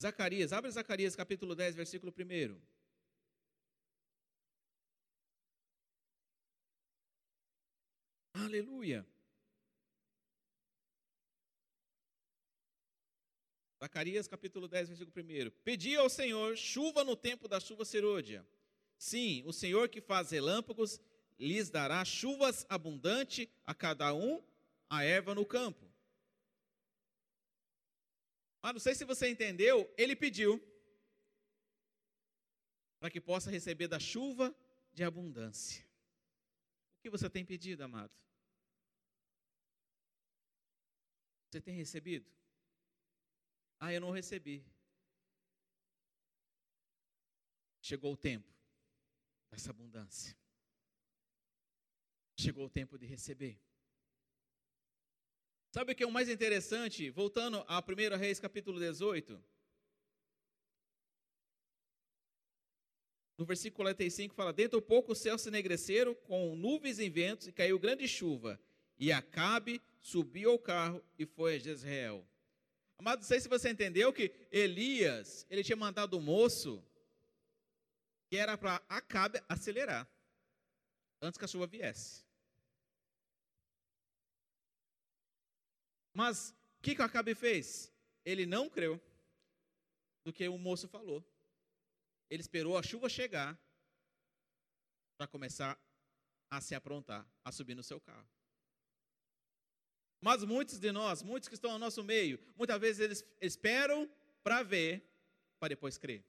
Zacarias, 0.01 0.51
abre 0.51 0.71
Zacarias 0.71 1.15
capítulo 1.15 1.55
10, 1.55 1.75
versículo 1.75 2.13
1. 2.17 2.59
Aleluia. 8.33 9.05
Zacarias 13.79 14.27
capítulo 14.27 14.67
10, 14.67 14.89
versículo 14.89 15.25
1. 15.25 15.51
Pedi 15.63 15.95
ao 15.95 16.09
Senhor 16.09 16.55
chuva 16.55 17.03
no 17.03 17.15
tempo 17.15 17.47
da 17.47 17.59
chuva 17.59 17.83
serôdia. 17.83 18.45
Sim, 18.97 19.43
o 19.45 19.51
Senhor 19.51 19.89
que 19.89 19.99
faz 19.99 20.31
relâmpagos 20.31 21.01
lhes 21.37 21.69
dará 21.69 22.03
chuvas 22.05 22.65
abundante 22.69 23.49
a 23.65 23.73
cada 23.75 24.13
um 24.13 24.41
a 24.89 25.03
erva 25.03 25.35
no 25.35 25.45
campo. 25.45 25.85
Mas 28.61 28.73
não 28.73 28.79
sei 28.79 28.95
se 28.95 29.03
você 29.03 29.29
entendeu, 29.29 29.93
ele 29.97 30.15
pediu 30.15 30.61
para 32.99 33.11
que 33.11 33.21
possa 33.21 33.51
receber 33.51 33.87
da 33.87 33.99
chuva 33.99 34.55
de 34.93 35.03
abundância. 35.03 35.85
O 36.97 37.01
que 37.01 37.09
você 37.09 37.29
tem 37.29 37.45
pedido, 37.45 37.83
amado? 37.83 38.11
Você 41.51 41.61
tem 41.61 41.75
recebido? 41.75 42.25
Ah, 43.79 43.93
eu 43.93 44.01
não 44.01 44.11
recebi. 44.11 44.65
Chegou 47.81 48.13
o 48.13 48.17
tempo 48.17 48.51
dessa 49.51 49.69
abundância. 49.69 50.35
Chegou 52.37 52.65
o 52.65 52.69
tempo 52.69 52.97
de 52.97 53.05
receber. 53.05 53.59
Sabe 55.71 55.91
o 55.91 55.95
que 55.95 56.03
é 56.03 56.07
o 56.07 56.11
mais 56.11 56.29
interessante? 56.29 57.09
Voltando 57.09 57.63
a 57.67 57.79
1 57.79 58.17
Reis 58.17 58.39
capítulo 58.39 58.79
18. 58.79 59.43
No 63.37 63.45
versículo 63.45 63.83
45 63.83 64.33
fala: 64.33 64.53
Dentro 64.53 64.81
pouco 64.81 65.11
os 65.11 65.19
céus 65.19 65.41
se 65.41 65.49
enegreceram 65.49 66.15
com 66.15 66.55
nuvens 66.55 66.99
e 66.99 67.09
ventos, 67.09 67.47
e 67.47 67.51
caiu 67.51 67.77
grande 67.77 68.07
chuva. 68.07 68.59
E 68.97 69.11
Acabe 69.11 69.81
subiu 69.99 70.51
ao 70.51 70.59
carro 70.59 71.03
e 71.19 71.25
foi 71.25 71.55
a 71.55 71.59
Jezreel. 71.59 72.25
Amado, 72.97 73.19
não 73.19 73.27
sei 73.27 73.39
se 73.39 73.47
você 73.47 73.69
entendeu 73.69 74.13
que 74.13 74.33
Elias, 74.51 75.45
ele 75.49 75.63
tinha 75.63 75.75
mandado 75.75 76.17
o 76.17 76.21
moço 76.21 76.83
que 78.27 78.37
era 78.37 78.57
para 78.57 78.83
Acabe 78.87 79.43
acelerar 79.47 80.09
antes 81.21 81.37
que 81.37 81.45
a 81.45 81.47
chuva 81.47 81.67
viesse. 81.67 82.23
Mas 86.13 86.51
o 86.79 86.81
que, 86.81 86.95
que 86.95 87.01
o 87.01 87.05
Acabe 87.05 87.35
fez? 87.35 87.91
Ele 88.23 88.45
não 88.45 88.69
creu 88.69 89.01
do 90.23 90.31
que 90.31 90.47
o 90.47 90.57
moço 90.57 90.87
falou. 90.87 91.23
Ele 92.29 92.41
esperou 92.41 92.77
a 92.77 92.83
chuva 92.83 93.09
chegar 93.09 93.59
para 95.17 95.27
começar 95.27 95.77
a 96.49 96.61
se 96.61 96.73
aprontar, 96.73 97.27
a 97.43 97.51
subir 97.51 97.75
no 97.75 97.83
seu 97.83 97.99
carro. 97.99 98.34
Mas 100.21 100.43
muitos 100.43 100.79
de 100.79 100.91
nós, 100.91 101.21
muitos 101.21 101.47
que 101.47 101.55
estão 101.55 101.71
ao 101.71 101.79
nosso 101.79 102.03
meio, 102.03 102.39
muitas 102.55 102.79
vezes 102.79 102.99
eles 102.99 103.25
esperam 103.41 104.09
para 104.43 104.63
ver, 104.63 105.03
para 105.59 105.69
depois 105.69 105.97
crer. 105.97 106.23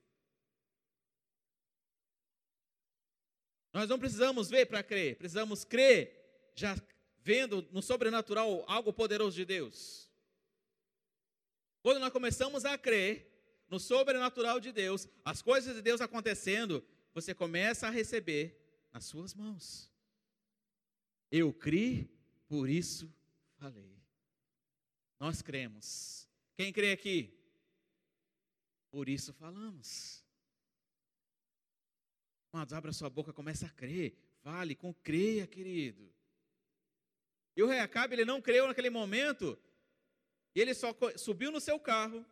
Nós 3.73 3.89
não 3.89 3.99
precisamos 3.99 4.49
ver 4.49 4.67
para 4.67 4.83
crer, 4.83 5.17
precisamos 5.17 5.65
crer 5.65 6.51
já 6.55 6.75
vendo 7.19 7.67
no 7.73 7.83
sobrenatural 7.83 8.65
algo 8.67 8.93
poderoso 8.93 9.37
de 9.37 9.45
Deus. 9.45 10.09
Quando 11.83 12.01
nós 12.01 12.13
começamos 12.13 12.65
a 12.65 12.79
crer 12.79 13.31
no 13.69 13.79
sobrenatural 13.79 14.61
de 14.61 14.73
Deus, 14.73 15.09
as 15.25 15.43
coisas 15.43 15.75
de 15.75 15.83
Deus 15.83 16.01
acontecendo, 16.01 16.85
você 17.13 17.35
começa 17.35 17.87
a 17.87 17.91
receber 17.91 18.59
nas 18.93 19.05
suas 19.05 19.35
mãos. 19.35 19.91
Eu 21.31 21.53
criei, 21.53 22.09
por 22.49 22.69
isso 22.69 23.13
falei. 23.59 24.01
Nós 25.19 25.43
cremos. 25.43 26.29
Quem 26.57 26.73
crê 26.73 26.93
aqui? 26.93 27.33
Por 28.91 29.09
isso 29.09 29.33
falamos. 29.33 30.25
Amados, 32.53 32.73
abra 32.73 32.93
sua 32.93 33.11
boca, 33.11 33.33
começa 33.33 33.67
a 33.67 33.71
crer. 33.71 34.17
Vale, 34.43 34.75
com 34.75 34.95
creia, 34.95 35.47
querido. 35.47 36.13
E 37.57 37.63
o 37.63 37.67
rei 37.67 37.81
Acabe, 37.81 38.15
ele 38.15 38.25
não 38.25 38.41
creu 38.41 38.67
naquele 38.67 38.91
momento. 38.91 39.59
E 40.55 40.61
ele 40.61 40.73
só 40.73 40.95
subiu 41.17 41.51
no 41.51 41.61
seu 41.61 41.79
carro 41.79 42.25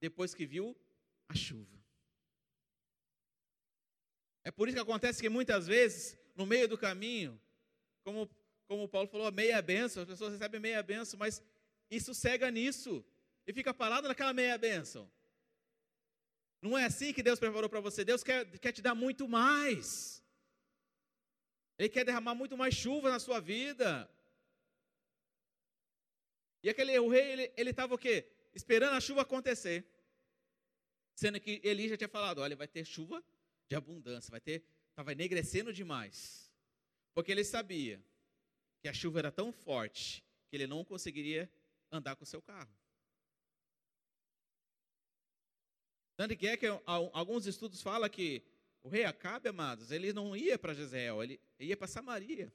depois 0.00 0.34
que 0.34 0.46
viu 0.46 0.76
a 1.28 1.34
chuva. 1.34 1.78
É 4.44 4.50
por 4.50 4.68
isso 4.68 4.76
que 4.76 4.82
acontece 4.82 5.20
que 5.20 5.28
muitas 5.28 5.66
vezes, 5.66 6.18
no 6.34 6.46
meio 6.46 6.66
do 6.66 6.78
caminho, 6.78 7.40
como 8.02 8.26
como 8.68 8.86
Paulo 8.86 9.08
falou, 9.08 9.32
meia 9.32 9.60
benção, 9.62 10.02
as 10.02 10.08
pessoas 10.08 10.34
recebem 10.34 10.60
meia 10.60 10.82
benção, 10.82 11.18
mas 11.18 11.42
isso 11.90 12.14
cega 12.14 12.50
nisso 12.50 13.02
e 13.46 13.52
fica 13.52 13.72
parado 13.72 14.06
naquela 14.06 14.34
meia 14.34 14.58
benção. 14.58 15.10
Não 16.60 16.76
é 16.76 16.84
assim 16.84 17.14
que 17.14 17.22
Deus 17.22 17.38
preparou 17.38 17.70
para 17.70 17.80
você. 17.80 18.04
Deus 18.04 18.22
quer, 18.22 18.44
quer 18.58 18.72
te 18.72 18.82
dar 18.82 18.94
muito 18.94 19.26
mais. 19.26 20.22
Ele 21.78 21.88
quer 21.88 22.04
derramar 22.04 22.34
muito 22.34 22.58
mais 22.58 22.74
chuva 22.74 23.08
na 23.10 23.18
sua 23.18 23.40
vida. 23.40 24.10
E 26.62 26.68
aquele 26.68 26.98
o 26.98 27.08
rei, 27.08 27.52
ele 27.56 27.70
estava 27.70 27.94
o 27.94 27.98
quê? 27.98 28.28
Esperando 28.54 28.94
a 28.94 29.00
chuva 29.00 29.22
acontecer. 29.22 29.86
Sendo 31.14 31.40
que 31.40 31.60
Eli 31.64 31.88
já 31.88 31.96
tinha 31.96 32.08
falado, 32.08 32.40
olha, 32.40 32.54
vai 32.54 32.68
ter 32.68 32.84
chuva 32.84 33.24
de 33.66 33.76
abundância, 33.76 34.30
vai 34.30 34.40
ter, 34.40 34.62
estava 34.90 35.12
enegrecendo 35.12 35.72
demais. 35.72 36.52
Porque 37.14 37.32
ele 37.32 37.44
sabia 37.44 38.02
que 38.80 38.88
a 38.88 38.92
chuva 38.92 39.18
era 39.18 39.32
tão 39.32 39.52
forte 39.52 40.24
que 40.48 40.56
ele 40.56 40.66
não 40.66 40.84
conseguiria 40.84 41.50
andar 41.90 42.16
com 42.16 42.24
o 42.24 42.26
seu 42.26 42.40
carro. 42.40 42.72
Tanto 46.16 46.36
que 46.36 46.48
é 46.48 46.56
que 46.56 46.66
alguns 46.86 47.46
estudos 47.46 47.80
falam 47.80 48.08
que 48.08 48.42
o 48.82 48.88
rei 48.88 49.04
Acabe, 49.04 49.48
amados, 49.48 49.90
ele 49.90 50.12
não 50.12 50.36
ia 50.36 50.58
para 50.58 50.74
Jezreel, 50.74 51.22
ele 51.22 51.40
ia 51.58 51.76
para 51.76 51.86
Samaria. 51.86 52.52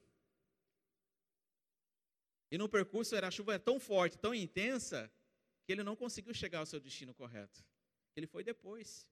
E 2.52 2.58
no 2.58 2.70
percurso 2.70 3.16
era 3.16 3.28
a 3.28 3.32
chuva 3.32 3.58
tão 3.58 3.80
forte, 3.80 4.18
tão 4.18 4.34
intensa, 4.34 5.12
que 5.66 5.72
ele 5.72 5.84
não 5.84 5.96
conseguiu 5.96 6.34
chegar 6.34 6.60
ao 6.60 6.66
seu 6.66 6.80
destino 6.80 7.14
correto. 7.14 7.64
Ele 8.16 8.28
foi 8.28 8.44
depois. 8.44 9.08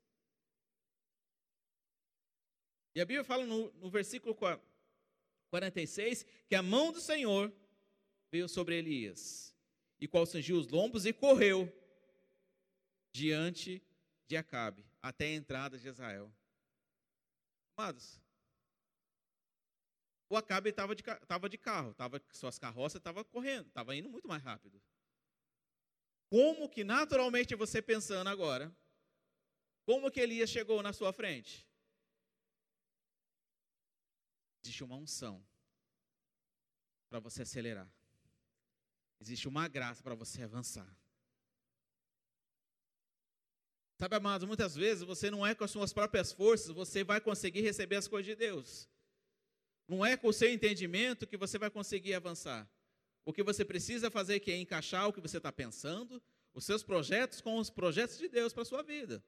E 2.93 2.99
a 2.99 3.05
Bíblia 3.05 3.23
fala 3.23 3.45
no, 3.45 3.71
no 3.73 3.89
versículo 3.89 4.35
46, 5.51 6.25
que 6.47 6.55
a 6.55 6.63
mão 6.63 6.91
do 6.91 7.01
Senhor 7.01 7.53
veio 8.31 8.47
sobre 8.47 8.75
Elias, 8.77 9.53
e 9.99 10.07
qual 10.07 10.25
cingiu 10.25 10.57
os 10.57 10.67
lombos 10.69 11.05
e 11.05 11.13
correu 11.13 11.71
diante 13.13 13.83
de 14.25 14.37
Acabe, 14.37 14.83
até 15.01 15.25
a 15.25 15.33
entrada 15.33 15.77
de 15.77 15.87
Israel. 15.87 16.33
Amados, 17.77 18.21
o 20.29 20.37
Acabe 20.37 20.69
estava 20.69 20.95
de, 20.95 21.03
tava 21.03 21.49
de 21.49 21.57
carro, 21.57 21.93
tava, 21.93 22.21
suas 22.31 22.57
carroças 22.57 22.99
estavam 22.99 23.21
correndo, 23.25 23.67
estava 23.67 23.93
indo 23.93 24.09
muito 24.09 24.29
mais 24.29 24.41
rápido. 24.41 24.81
Como 26.29 26.69
que 26.69 26.85
naturalmente 26.85 27.53
você 27.53 27.81
pensando 27.81 28.29
agora, 28.29 28.73
como 29.85 30.09
que 30.09 30.21
Elias 30.21 30.49
chegou 30.49 30.81
na 30.81 30.93
sua 30.93 31.11
frente? 31.11 31.67
Existe 34.63 34.83
uma 34.83 34.95
unção 34.95 35.43
para 37.09 37.19
você 37.19 37.41
acelerar. 37.41 37.91
Existe 39.19 39.47
uma 39.47 39.67
graça 39.67 40.01
para 40.01 40.15
você 40.15 40.43
avançar. 40.43 40.87
Sabe, 43.99 44.15
amados, 44.15 44.47
muitas 44.47 44.75
vezes 44.75 45.03
você 45.03 45.29
não 45.29 45.45
é 45.45 45.53
com 45.53 45.63
as 45.63 45.69
suas 45.69 45.93
próprias 45.93 46.31
forças, 46.31 46.69
você 46.69 47.03
vai 47.03 47.21
conseguir 47.21 47.61
receber 47.61 47.97
as 47.97 48.07
coisas 48.07 48.25
de 48.25 48.35
Deus. 48.35 48.89
Não 49.87 50.03
é 50.03 50.17
com 50.17 50.27
o 50.27 50.33
seu 50.33 50.51
entendimento 50.51 51.27
que 51.27 51.37
você 51.37 51.59
vai 51.59 51.69
conseguir 51.69 52.15
avançar. 52.15 52.67
O 53.23 53.31
que 53.31 53.43
você 53.43 53.63
precisa 53.63 54.09
fazer 54.09 54.41
é 54.49 54.57
encaixar 54.57 55.07
o 55.07 55.13
que 55.13 55.21
você 55.21 55.37
está 55.37 55.51
pensando, 55.51 56.19
os 56.53 56.65
seus 56.65 56.81
projetos 56.81 57.41
com 57.41 57.57
os 57.57 57.69
projetos 57.69 58.17
de 58.17 58.27
Deus 58.27 58.53
para 58.53 58.63
a 58.63 58.65
sua 58.65 58.81
vida. 58.81 59.23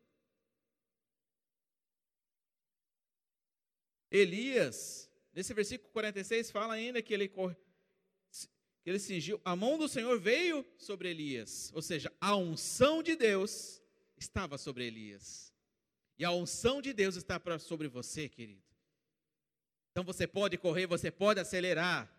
Elias, 4.09 5.09
nesse 5.33 5.53
versículo 5.53 5.91
46, 5.91 6.51
fala 6.51 6.75
ainda 6.75 7.01
que 7.01 7.13
ele, 7.13 7.27
que 7.27 7.55
ele 8.85 8.99
cingiu, 8.99 9.41
a 9.43 9.55
mão 9.55 9.77
do 9.77 9.89
Senhor 9.89 10.19
veio 10.19 10.65
sobre 10.77 11.09
Elias, 11.09 11.71
ou 11.73 11.81
seja, 11.81 12.11
a 12.21 12.35
unção 12.35 13.01
de 13.01 13.15
Deus 13.15 13.81
estava 14.17 14.57
sobre 14.57 14.85
Elias. 14.85 15.53
E 16.17 16.23
a 16.23 16.31
unção 16.31 16.81
de 16.81 16.93
Deus 16.93 17.15
está 17.15 17.41
sobre 17.59 17.87
você, 17.87 18.29
querido. 18.29 18.63
Então 19.91 20.03
você 20.03 20.27
pode 20.27 20.57
correr, 20.57 20.85
você 20.85 21.11
pode 21.11 21.39
acelerar. 21.39 22.11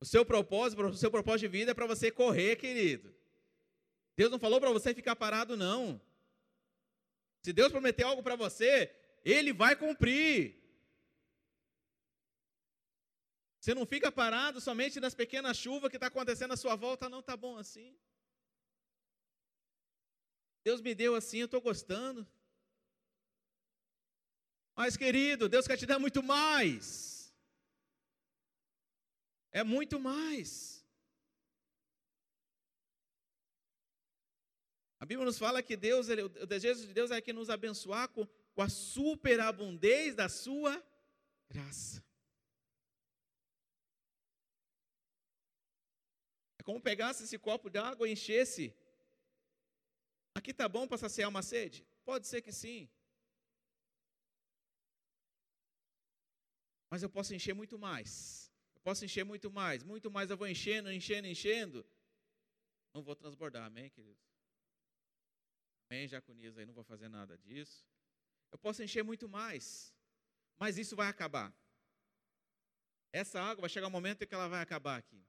O 0.00 0.04
seu 0.04 0.24
propósito, 0.24 0.82
o 0.82 0.94
seu 0.94 1.10
propósito 1.10 1.42
de 1.42 1.48
vida 1.48 1.70
é 1.70 1.74
para 1.74 1.86
você 1.86 2.10
correr, 2.10 2.56
querido. 2.56 3.14
Deus 4.16 4.30
não 4.30 4.38
falou 4.38 4.60
para 4.60 4.70
você 4.70 4.94
ficar 4.94 5.14
parado, 5.16 5.56
não. 5.56 6.00
Se 7.42 7.52
Deus 7.52 7.72
prometeu 7.72 8.08
algo 8.08 8.22
para 8.22 8.36
você, 8.36 8.94
Ele 9.24 9.52
vai 9.52 9.74
cumprir. 9.76 10.61
Você 13.62 13.74
não 13.76 13.86
fica 13.86 14.10
parado 14.10 14.60
somente 14.60 14.98
nas 14.98 15.14
pequenas 15.14 15.56
chuvas 15.56 15.88
que 15.88 15.96
está 15.96 16.08
acontecendo 16.08 16.50
à 16.50 16.56
sua 16.56 16.74
volta, 16.74 17.08
não 17.08 17.20
está 17.20 17.36
bom 17.36 17.56
assim. 17.56 17.96
Deus 20.64 20.80
me 20.80 20.92
deu 20.96 21.14
assim, 21.14 21.38
eu 21.38 21.44
estou 21.44 21.60
gostando. 21.60 22.26
Mas, 24.74 24.96
querido, 24.96 25.48
Deus 25.48 25.64
quer 25.64 25.76
te 25.76 25.86
dar 25.86 26.00
muito 26.00 26.24
mais. 26.24 27.32
É 29.52 29.62
muito 29.62 30.00
mais. 30.00 30.84
A 34.98 35.06
Bíblia 35.06 35.24
nos 35.24 35.38
fala 35.38 35.62
que 35.62 35.76
Deus, 35.76 36.08
ele, 36.08 36.22
o 36.22 36.46
desejo 36.46 36.84
de 36.84 36.92
Deus 36.92 37.12
é 37.12 37.20
que 37.20 37.32
nos 37.32 37.48
abençoar 37.48 38.08
com, 38.08 38.26
com 38.26 38.62
a 38.62 38.68
superabundez 38.68 40.16
da 40.16 40.28
sua 40.28 40.84
graça. 41.48 42.02
É 46.62 46.64
como 46.64 46.80
pegasse 46.80 47.24
esse 47.24 47.36
copo 47.36 47.68
de 47.68 47.76
água 47.76 48.08
e 48.08 48.12
enchesse. 48.12 48.72
Aqui 50.32 50.52
está 50.52 50.68
bom 50.68 50.86
para 50.86 50.96
saciar 50.96 51.28
uma 51.28 51.42
sede? 51.42 51.84
Pode 52.04 52.24
ser 52.28 52.40
que 52.40 52.52
sim. 52.52 52.88
Mas 56.88 57.02
eu 57.02 57.10
posso 57.10 57.34
encher 57.34 57.52
muito 57.52 57.76
mais. 57.76 58.48
Eu 58.76 58.80
posso 58.80 59.04
encher 59.04 59.24
muito 59.24 59.50
mais. 59.50 59.82
Muito 59.82 60.08
mais 60.08 60.30
eu 60.30 60.36
vou 60.36 60.46
enchendo, 60.46 60.92
enchendo, 60.92 61.26
enchendo. 61.26 61.84
Não 62.94 63.02
vou 63.02 63.16
transbordar, 63.16 63.64
amém, 63.64 63.90
querido? 63.90 64.20
Amém, 65.90 66.06
Jaconias 66.06 66.56
aí, 66.56 66.64
não 66.64 66.74
vou 66.74 66.84
fazer 66.84 67.08
nada 67.08 67.36
disso. 67.36 67.84
Eu 68.52 68.58
posso 68.58 68.84
encher 68.84 69.02
muito 69.02 69.28
mais. 69.28 69.92
Mas 70.60 70.78
isso 70.78 70.94
vai 70.94 71.08
acabar. 71.08 71.52
Essa 73.12 73.40
água 73.42 73.62
vai 73.62 73.68
chegar 73.68 73.88
um 73.88 73.96
momento 73.98 74.22
em 74.22 74.28
que 74.28 74.34
ela 74.34 74.46
vai 74.46 74.62
acabar 74.62 74.98
aqui. 74.98 75.26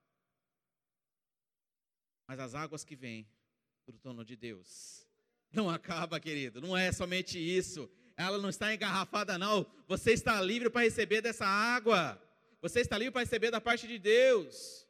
Mas 2.27 2.39
as 2.39 2.55
águas 2.55 2.83
que 2.83 2.95
vêm 2.95 3.27
do 3.85 3.97
trono 3.97 4.23
de 4.23 4.35
Deus 4.35 5.05
não 5.51 5.69
acaba, 5.69 6.19
querido. 6.19 6.61
Não 6.61 6.75
é 6.75 6.91
somente 6.91 7.37
isso 7.37 7.89
ela 8.15 8.37
não 8.37 8.49
está 8.49 8.73
engarrafada, 8.73 9.37
não. 9.37 9.65
Você 9.87 10.11
está 10.11 10.39
livre 10.41 10.69
para 10.69 10.83
receber 10.83 11.21
dessa 11.21 11.45
água. 11.45 12.21
Você 12.61 12.79
está 12.79 12.97
livre 12.97 13.11
para 13.11 13.21
receber 13.21 13.51
da 13.51 13.59
parte 13.59 13.87
de 13.87 13.97
Deus. 13.97 14.87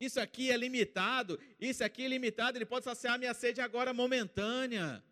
Isso 0.00 0.20
aqui 0.20 0.50
é 0.50 0.56
limitado. 0.56 1.38
Isso 1.60 1.84
aqui 1.84 2.04
é 2.04 2.08
limitado. 2.08 2.58
Ele 2.58 2.66
pode 2.66 2.84
saciar 2.84 3.18
minha 3.18 3.32
sede 3.32 3.60
agora 3.60 3.94
momentânea. 3.94 5.02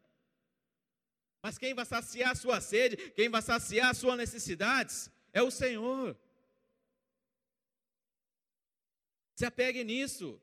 Mas 1.42 1.56
quem 1.56 1.72
vai 1.72 1.86
saciar 1.86 2.32
a 2.32 2.34
sua 2.34 2.60
sede, 2.60 2.96
quem 3.12 3.28
vai 3.28 3.40
saciar 3.40 3.90
as 3.90 3.98
suas 3.98 4.18
necessidades, 4.18 5.10
é 5.32 5.42
o 5.42 5.50
Senhor. 5.50 6.18
Se 9.36 9.46
apegue 9.46 9.84
nisso. 9.84 10.40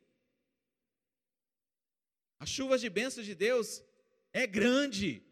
As 2.39 2.49
chuvas 2.49 2.81
de 2.81 2.89
bênçãos 2.89 3.25
de 3.25 3.33
Deus 3.33 3.83
é 4.31 4.45
grande. 4.45 5.23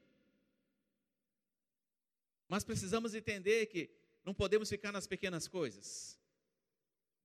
Mas 2.48 2.64
precisamos 2.64 3.14
entender 3.14 3.66
que 3.68 3.90
não 4.24 4.34
podemos 4.34 4.70
ficar 4.70 4.92
nas 4.92 5.08
pequenas 5.08 5.48
coisas. 5.48 6.20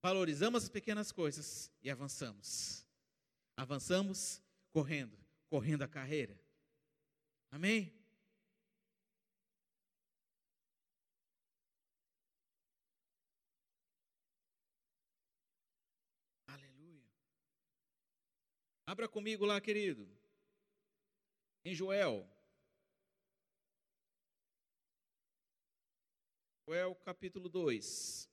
Valorizamos 0.02 0.64
as 0.64 0.68
pequenas 0.68 1.12
coisas 1.12 1.70
e 1.82 1.90
avançamos. 1.90 2.86
Avançamos 3.56 4.40
correndo, 4.72 5.16
correndo 5.48 5.82
a 5.82 5.88
carreira. 5.88 6.38
Amém? 7.50 7.92
Aleluia. 16.46 17.04
Abra 18.90 19.08
comigo 19.08 19.46
lá, 19.46 19.60
querido. 19.60 20.04
Em 21.64 21.72
Joel 21.72 22.28
Joel 26.66 26.96
capítulo 26.96 27.48
2. 27.48 28.28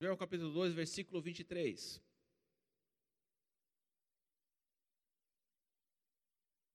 Joel 0.00 0.16
capítulo 0.16 0.52
2, 0.52 0.74
versículo 0.74 1.22
23. 1.22 2.07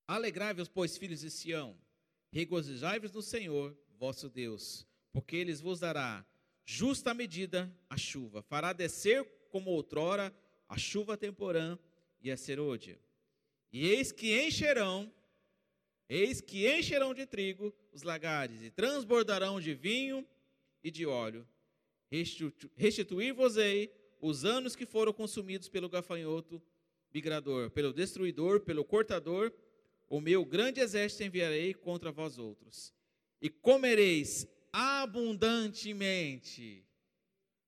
Alegrai-vos, 0.08 0.68
pois, 0.68 0.98
filhos 0.98 1.22
de 1.22 1.32
Sião, 1.32 1.78
Regozijai-vos 2.34 3.12
no 3.12 3.22
Senhor, 3.22 3.78
vosso 4.00 4.28
Deus, 4.28 4.88
porque 5.12 5.36
ele 5.36 5.54
vos 5.54 5.80
dará 5.80 6.26
justa 6.66 7.14
medida 7.14 7.72
a 7.88 7.96
chuva, 7.96 8.42
fará 8.42 8.74
descer 8.74 9.24
como 9.52 9.70
outrora 9.70 10.36
a 10.68 10.76
chuva 10.76 11.16
temporã 11.16 11.78
e 12.24 12.32
a 12.32 12.36
serôdia. 12.36 13.00
E 13.72 13.88
eis 13.88 14.12
que 14.12 14.48
encherão, 14.48 15.14
eis 16.10 16.42
que 16.42 16.68
encherão 16.68 17.14
de 17.14 17.28
trigo 17.28 17.72
os 17.92 18.02
lagares, 18.02 18.64
e 18.64 18.72
transbordarão 18.72 19.62
de 19.62 19.76
vinho 19.76 20.28
e 20.84 20.90
de 20.90 21.06
óleo. 21.06 21.48
Restituir-vos-ei 22.76 23.94
os 24.20 24.44
anos 24.44 24.76
que 24.76 24.88
foram 24.88 25.14
consumidos 25.14 25.70
pelo 25.70 25.88
gafanhoto 25.88 26.60
migrador, 27.14 27.70
pelo 27.70 27.94
destruidor, 27.94 28.62
pelo 28.62 28.84
cortador 28.84 29.54
o 30.10 30.22
meu 30.22 30.46
grande 30.46 30.80
exército 30.80 31.24
enviarei 31.24 31.74
contra 31.74 32.12
vós 32.12 32.38
outros, 32.38 32.94
e 33.42 33.50
comereis 33.50 34.48
abundantemente, 34.72 36.86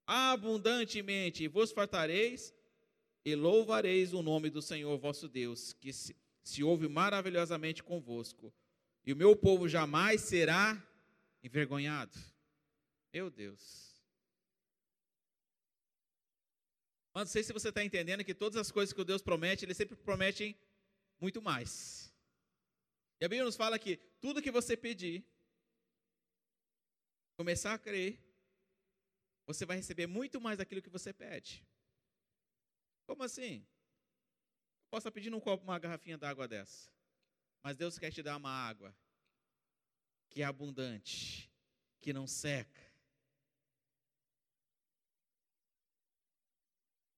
abundantemente, 0.05 1.43
e 1.43 1.47
vos 1.47 1.71
fartareis, 1.71 2.53
e 3.23 3.35
louvareis 3.35 4.13
o 4.13 4.21
nome 4.21 4.49
do 4.49 4.61
Senhor 4.61 4.97
vosso 4.97 5.27
Deus, 5.27 5.73
que 5.73 5.91
se, 5.91 6.15
se 6.43 6.63
ouve 6.63 6.87
maravilhosamente 6.87 7.83
convosco, 7.83 8.53
e 9.05 9.13
o 9.13 9.15
meu 9.15 9.35
povo 9.35 9.67
jamais 9.67 10.21
será 10.21 10.81
envergonhado. 11.43 12.17
Meu 13.13 13.29
Deus. 13.29 13.93
Mas 17.13 17.27
não 17.27 17.31
sei 17.31 17.43
se 17.43 17.53
você 17.53 17.69
está 17.69 17.81
entendendo 17.81 18.25
que 18.25 18.33
todas 18.33 18.57
as 18.57 18.69
coisas 18.69 18.91
que 18.91 18.99
o 18.99 19.05
Deus 19.05 19.21
promete, 19.21 19.63
Ele 19.63 19.73
sempre 19.73 19.95
promete 19.95 20.57
muito 21.21 21.41
mais. 21.41 22.04
E 23.19 23.25
a 23.25 23.29
Bíblia 23.29 23.45
nos 23.45 23.55
fala 23.55 23.79
que 23.79 23.97
tudo 24.19 24.41
que 24.41 24.51
você 24.51 24.75
pedir, 24.75 25.25
começar 27.37 27.73
a 27.73 27.79
crer, 27.79 28.19
você 29.45 29.65
vai 29.65 29.77
receber 29.77 30.07
muito 30.07 30.41
mais 30.41 30.57
daquilo 30.57 30.81
que 30.81 30.89
você 30.89 31.13
pede. 31.13 31.65
Como 33.05 33.23
assim? 33.23 33.65
Eu 34.83 34.89
posso 34.89 35.07
estar 35.07 35.11
pedindo 35.11 35.37
um 35.37 35.39
copo, 35.39 35.63
uma 35.63 35.79
garrafinha 35.79 36.17
d'água 36.17 36.47
dessa. 36.47 36.89
Mas 37.63 37.77
Deus 37.77 37.97
quer 37.97 38.11
te 38.11 38.21
dar 38.21 38.37
uma 38.37 38.51
água 38.51 38.95
que 40.29 40.41
é 40.41 40.45
abundante, 40.45 41.49
que 42.01 42.11
não 42.11 42.27
seca. 42.27 42.81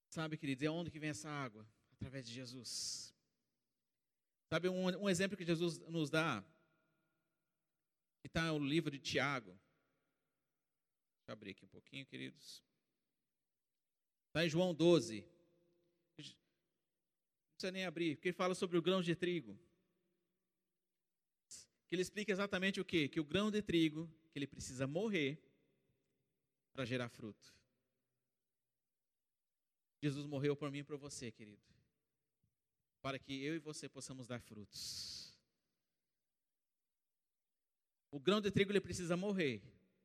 Sabe, 0.09 0.37
queridos, 0.37 0.63
é 0.63 0.69
onde 0.69 0.91
que 0.91 0.99
vem 0.99 1.09
essa 1.11 1.29
água? 1.29 1.67
Através 1.91 2.25
de 2.25 2.33
Jesus. 2.33 3.13
Sabe 4.49 4.69
um, 4.69 4.85
um 5.03 5.09
exemplo 5.09 5.37
que 5.37 5.45
Jesus 5.45 5.79
nos 5.79 6.09
dá? 6.09 6.43
Que 8.21 8.27
está 8.27 8.47
no 8.47 8.59
livro 8.59 8.89
de 8.89 8.99
Tiago. 8.99 9.51
Deixa 9.51 11.29
eu 11.29 11.33
abrir 11.33 11.51
aqui 11.51 11.65
um 11.65 11.69
pouquinho, 11.69 12.05
queridos. 12.05 12.63
Está 14.27 14.45
em 14.45 14.49
João 14.49 14.73
12. 14.73 15.21
Não 16.17 16.25
precisa 17.51 17.71
nem 17.71 17.85
abrir, 17.85 18.15
porque 18.15 18.29
ele 18.29 18.37
fala 18.37 18.55
sobre 18.55 18.77
o 18.77 18.81
grão 18.81 19.01
de 19.01 19.15
trigo. 19.15 19.59
Que 21.87 21.95
ele 21.95 22.01
explica 22.01 22.31
exatamente 22.31 22.79
o 22.79 22.85
quê? 22.85 23.07
Que 23.07 23.19
o 23.19 23.25
grão 23.25 23.49
de 23.49 23.61
trigo, 23.61 24.09
que 24.31 24.39
ele 24.39 24.47
precisa 24.47 24.85
morrer 24.85 25.41
para 26.71 26.85
gerar 26.85 27.09
fruto. 27.09 27.53
Jesus 30.01 30.25
morreu 30.25 30.55
por 30.55 30.69
mim 30.69 30.79
e 30.79 30.83
por 30.83 30.97
você, 30.97 31.31
querido. 31.31 31.76
Para 33.07 33.17
que 33.17 33.41
eu 33.41 33.55
e 33.55 33.59
você 33.59 33.87
possamos 33.87 34.27
dar 34.27 34.41
frutos. 34.41 35.33
O 38.11 38.19
grão 38.19 38.41
de 38.41 38.51
trigo 38.51 38.69
ele 38.69 38.81
precisa 38.81 39.15
morrer 39.15 39.63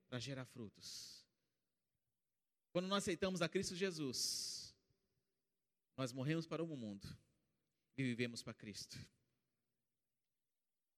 para 0.09 0.21
gerar 0.21 0.45
frutos. 0.45 1.27
Quando 2.71 2.87
nós 2.87 3.03
aceitamos 3.03 3.43
a 3.43 3.49
Cristo 3.49 3.75
Jesus, 3.75 4.73
nós 5.97 6.13
morremos 6.13 6.47
para 6.47 6.63
o 6.63 6.67
mundo 6.77 7.05
e 7.99 8.05
vivemos 8.05 8.41
para 8.41 8.55
Cristo. 8.55 8.97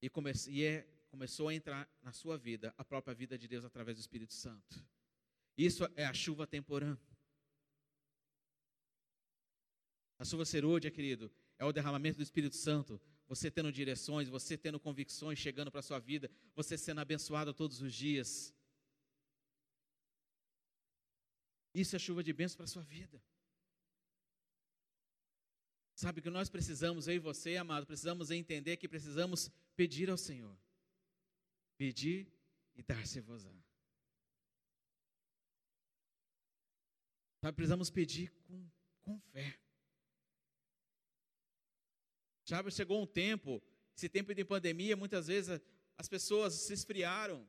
E, 0.03 0.11
come 0.11 0.31
e 0.51 0.63
é, 0.63 0.87
começou 1.09 1.49
a 1.49 1.55
entrar 1.55 1.91
na 2.03 2.13
sua 2.13 2.37
vida 2.37 2.75
a 2.77 2.85
própria 2.85 3.15
vida 3.15 3.39
de 3.39 3.49
Deus 3.49 3.65
através 3.65 3.97
do 3.97 4.03
Espírito 4.03 4.35
Santo. 4.35 4.87
Isso 5.57 5.89
é 5.97 6.05
a 6.05 6.13
chuva 6.13 6.47
temporã. 6.47 6.99
A 10.19 10.25
chuva 10.27 10.45
serôdia, 10.45 10.91
querido, 10.91 11.33
é 11.59 11.65
o 11.65 11.73
derramamento 11.73 12.19
do 12.19 12.23
Espírito 12.23 12.57
Santo. 12.57 13.01
Você 13.27 13.51
tendo 13.51 13.73
direções, 13.73 14.29
você 14.29 14.57
tendo 14.57 14.79
convicções 14.79 15.39
chegando 15.39 15.71
para 15.71 15.81
a 15.81 15.83
sua 15.83 15.99
vida, 15.99 16.31
você 16.55 16.77
sendo 16.77 17.01
abençoado 17.01 17.55
todos 17.55 17.81
os 17.81 17.95
dias. 17.95 18.55
Isso 21.73 21.97
é 21.97 21.99
chuva 21.99 22.23
de 22.23 22.33
bênção 22.33 22.57
para 22.57 22.65
a 22.65 22.69
sua 22.69 22.83
vida. 22.83 23.23
Sabe 25.95 26.21
que 26.21 26.29
nós 26.29 26.49
precisamos, 26.49 27.07
eu 27.07 27.15
e 27.15 27.19
você, 27.19 27.57
amado, 27.57 27.87
precisamos 27.87 28.31
entender 28.31 28.77
que 28.77 28.89
precisamos 28.89 29.51
pedir 29.77 30.11
ao 30.11 30.17
Senhor. 30.17 30.57
Pedir 31.77 32.27
e 32.75 32.83
dar-se-vos-á. 32.83 33.53
Sabe, 37.41 37.57
precisamos 37.57 37.91
pedir 37.91 38.31
com, 38.47 38.71
com 39.03 39.21
fé. 39.21 39.64
Sabe, 42.45 42.71
chegou 42.71 43.01
um 43.01 43.07
tempo, 43.07 43.63
esse 43.97 44.09
tempo 44.09 44.35
de 44.35 44.45
pandemia, 44.45 44.97
muitas 44.97 45.29
vezes 45.29 45.61
as 45.97 46.09
pessoas 46.09 46.53
se 46.53 46.75
esfriaram, 46.75 47.49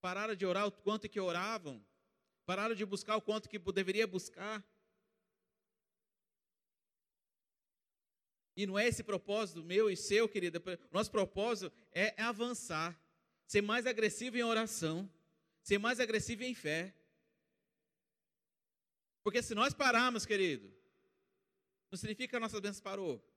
pararam 0.00 0.34
de 0.34 0.44
orar 0.44 0.66
o 0.66 0.72
quanto 0.72 1.08
que 1.08 1.20
oravam, 1.20 1.84
pararam 2.44 2.74
de 2.74 2.84
buscar 2.84 3.16
o 3.16 3.22
quanto 3.22 3.48
que 3.48 3.58
deveria 3.58 4.08
buscar. 4.08 4.64
E 8.56 8.66
não 8.66 8.76
é 8.76 8.88
esse 8.88 9.04
propósito 9.04 9.62
meu 9.62 9.88
e 9.88 9.96
seu, 9.96 10.28
querida. 10.28 10.60
Nosso 10.90 11.10
propósito 11.10 11.72
é 11.92 12.20
avançar, 12.20 13.00
ser 13.46 13.62
mais 13.62 13.86
agressivo 13.86 14.36
em 14.36 14.42
oração, 14.42 15.08
ser 15.62 15.78
mais 15.78 16.00
agressivo 16.00 16.42
em 16.42 16.54
fé. 16.54 16.92
Porque 19.22 19.42
se 19.42 19.54
nós 19.54 19.72
pararmos, 19.72 20.26
querido, 20.26 20.74
não 21.88 21.96
significa 21.96 22.30
que 22.30 22.36
a 22.36 22.40
nossa 22.40 22.60
bênção 22.60 22.82
parou 22.82 23.29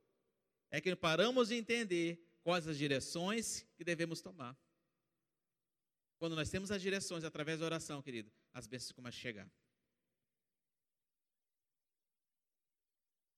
é 0.73 0.81
que 0.81 0.95
paramos 0.95 1.49
de 1.49 1.55
entender 1.55 2.19
quais 2.41 2.67
as 2.67 2.79
direções 2.79 3.61
que 3.75 3.83
devemos 3.83 4.23
tomar. 4.23 4.57
Quando 6.17 6.35
nós 6.35 6.49
temos 6.49 6.71
as 6.71 6.81
direções 6.81 7.23
através 7.23 7.59
da 7.59 7.65
oração, 7.67 8.01
querido, 8.01 8.31
as 8.51 8.65
bênçãos 8.65 8.91
começam 8.91 9.19
a 9.19 9.21
chegar. 9.21 9.51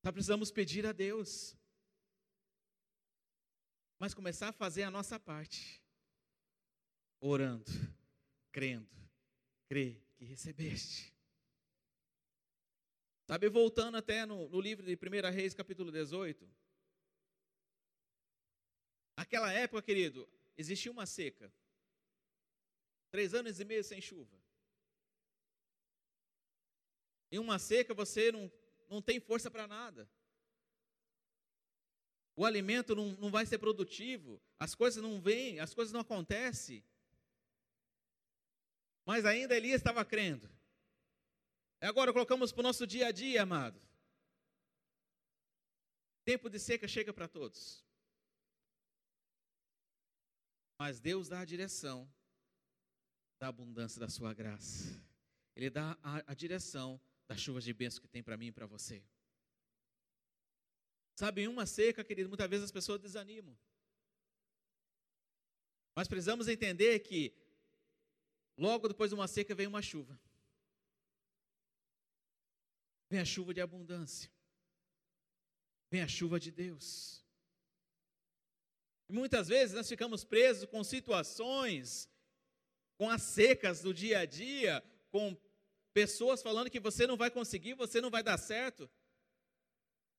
Nós 0.02 0.14
precisamos 0.14 0.50
pedir 0.50 0.86
a 0.86 0.94
Deus, 0.94 1.58
mas 4.00 4.14
começar 4.14 4.48
a 4.48 4.54
fazer 4.54 4.84
a 4.84 4.92
nossa 4.92 5.20
parte, 5.20 5.84
orando, 7.20 7.70
crendo, 8.50 8.96
crê 9.68 10.02
que 10.16 10.24
recebeste. 10.24 11.14
Sabe, 13.28 13.50
voltando 13.50 13.98
até 13.98 14.26
no, 14.26 14.48
no 14.48 14.62
livro 14.62 14.86
de 14.86 14.94
1 14.94 15.34
Reis, 15.34 15.54
capítulo 15.54 15.92
18, 15.92 16.50
Naquela 19.16 19.52
época, 19.52 19.82
querido, 19.82 20.28
existia 20.58 20.92
uma 20.92 21.06
seca. 21.06 21.52
Três 23.10 23.34
anos 23.34 23.60
e 23.60 23.66
meio 23.66 23.84
sem 23.84 24.02
chuva. 24.02 24.38
Em 27.32 27.40
uma 27.40 27.58
seca 27.58 27.94
você 27.94 28.32
não, 28.32 28.52
não 28.90 29.02
tem 29.02 29.20
força 29.20 29.50
para 29.50 29.68
nada. 29.68 30.10
O 32.36 32.46
alimento 32.46 32.94
não, 32.94 33.14
não 33.14 33.32
vai 33.32 33.46
ser 33.46 33.58
produtivo, 33.58 34.42
as 34.60 34.76
coisas 34.76 35.02
não 35.02 35.22
vêm, 35.22 35.60
as 35.60 35.74
coisas 35.74 35.94
não 35.94 36.02
acontecem. 36.02 36.84
Mas 39.06 39.24
ainda 39.24 39.56
Elias 39.56 39.80
estava 39.80 40.04
crendo. 40.04 40.50
E 41.82 41.86
agora 41.86 42.12
colocamos 42.12 42.52
para 42.52 42.60
o 42.60 42.64
nosso 42.64 42.86
dia 42.86 43.08
a 43.08 43.12
dia, 43.12 43.44
amado. 43.44 43.80
Tempo 46.26 46.50
de 46.50 46.60
seca 46.60 46.88
chega 46.88 47.14
para 47.14 47.28
todos. 47.28 47.85
Mas 50.78 51.00
Deus 51.00 51.30
dá 51.30 51.40
a 51.40 51.46
direção 51.46 52.12
da 53.40 53.48
abundância 53.48 54.00
da 54.00 54.10
sua 54.10 54.34
graça. 54.34 55.02
Ele 55.56 55.70
dá 55.70 55.98
a, 56.04 56.32
a 56.32 56.34
direção 56.34 57.00
das 57.28 57.40
chuvas 57.40 57.64
de 57.64 57.74
bênção 57.74 58.02
que 58.02 58.08
tem 58.08 58.22
para 58.22 58.38
mim 58.38 58.48
e 58.48 58.52
para 58.52 58.66
você. 58.66 59.04
Sabe, 61.16 61.44
em 61.44 61.48
uma 61.48 61.66
seca, 61.66 62.04
querido, 62.04 62.30
muitas 62.30 62.50
vezes 62.50 62.66
as 62.66 62.72
pessoas 62.72 63.00
desanimam. 63.00 63.58
Mas 65.96 66.10
precisamos 66.10 66.50
entender 66.50 67.00
que 67.00 67.34
logo 68.58 68.90
depois 68.90 69.10
de 69.10 69.16
uma 69.16 69.28
seca 69.28 69.56
vem 69.56 69.66
uma 69.66 69.82
chuva. 69.82 70.20
Vem 73.10 73.22
a 73.22 73.26
chuva 73.26 73.54
de 73.54 73.62
abundância. 73.62 74.30
Vem 75.90 76.02
a 76.02 76.08
chuva 76.08 76.38
de 76.38 76.52
Deus. 76.52 77.25
Muitas 79.08 79.48
vezes 79.48 79.76
nós 79.76 79.88
ficamos 79.88 80.24
presos 80.24 80.66
com 80.66 80.84
situações, 80.84 82.10
com 82.98 83.10
as 83.10 83.22
secas 83.22 83.82
do 83.82 83.94
dia 83.94 84.20
a 84.20 84.26
dia, 84.26 84.84
com 85.12 85.38
pessoas 85.94 86.42
falando 86.42 86.70
que 86.70 86.80
você 86.80 87.06
não 87.06 87.16
vai 87.16 87.30
conseguir, 87.30 87.74
você 87.74 88.02
não 88.02 88.10
vai 88.10 88.24
dar 88.24 88.38
certo. 88.38 88.90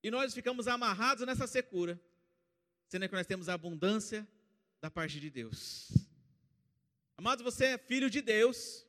E 0.03 0.11
nós 0.11 0.33
ficamos 0.33 0.68
amarrados 0.68 1.27
nessa 1.27 1.46
secura, 1.46 2.01
sendo 2.88 3.09
que 3.09 3.14
nós 3.14 3.27
temos 3.27 3.49
a 3.49 3.55
abundância 3.55 4.27
da 4.81 4.90
parte 4.90 5.18
de 5.18 5.31
Deus. 5.31 5.90
Amados, 7.16 7.42
você 7.42 7.66
é 7.66 7.79
filho 7.79 8.09
de 8.09 8.22
Deus. 8.22 8.87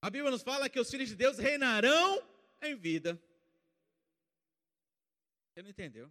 A 0.00 0.10
Bíblia 0.10 0.30
nos 0.30 0.42
fala 0.42 0.68
que 0.68 0.80
os 0.80 0.90
filhos 0.90 1.08
de 1.08 1.14
Deus 1.14 1.38
reinarão 1.38 2.22
em 2.62 2.74
vida. 2.74 3.20
Você 5.52 5.62
não 5.62 5.70
entendeu? 5.70 6.10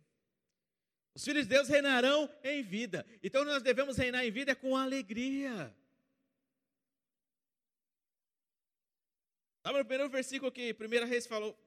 Os 1.18 1.26
filhos 1.26 1.48
de 1.48 1.50
Deus 1.50 1.68
reinarão 1.68 2.30
em 2.44 2.62
vida. 2.62 3.04
Então 3.24 3.44
nós 3.44 3.64
devemos 3.64 3.98
reinar 3.98 4.24
em 4.24 4.30
vida 4.30 4.56
com 4.56 4.78
alegria. 4.78 5.76
Sabe 9.64 9.80
no 9.80 9.84
primeiro 9.84 10.12
versículo 10.12 10.52
que 10.52 10.76
primeira 10.76 11.08
Reis 11.08 11.26
falou, 11.26 11.58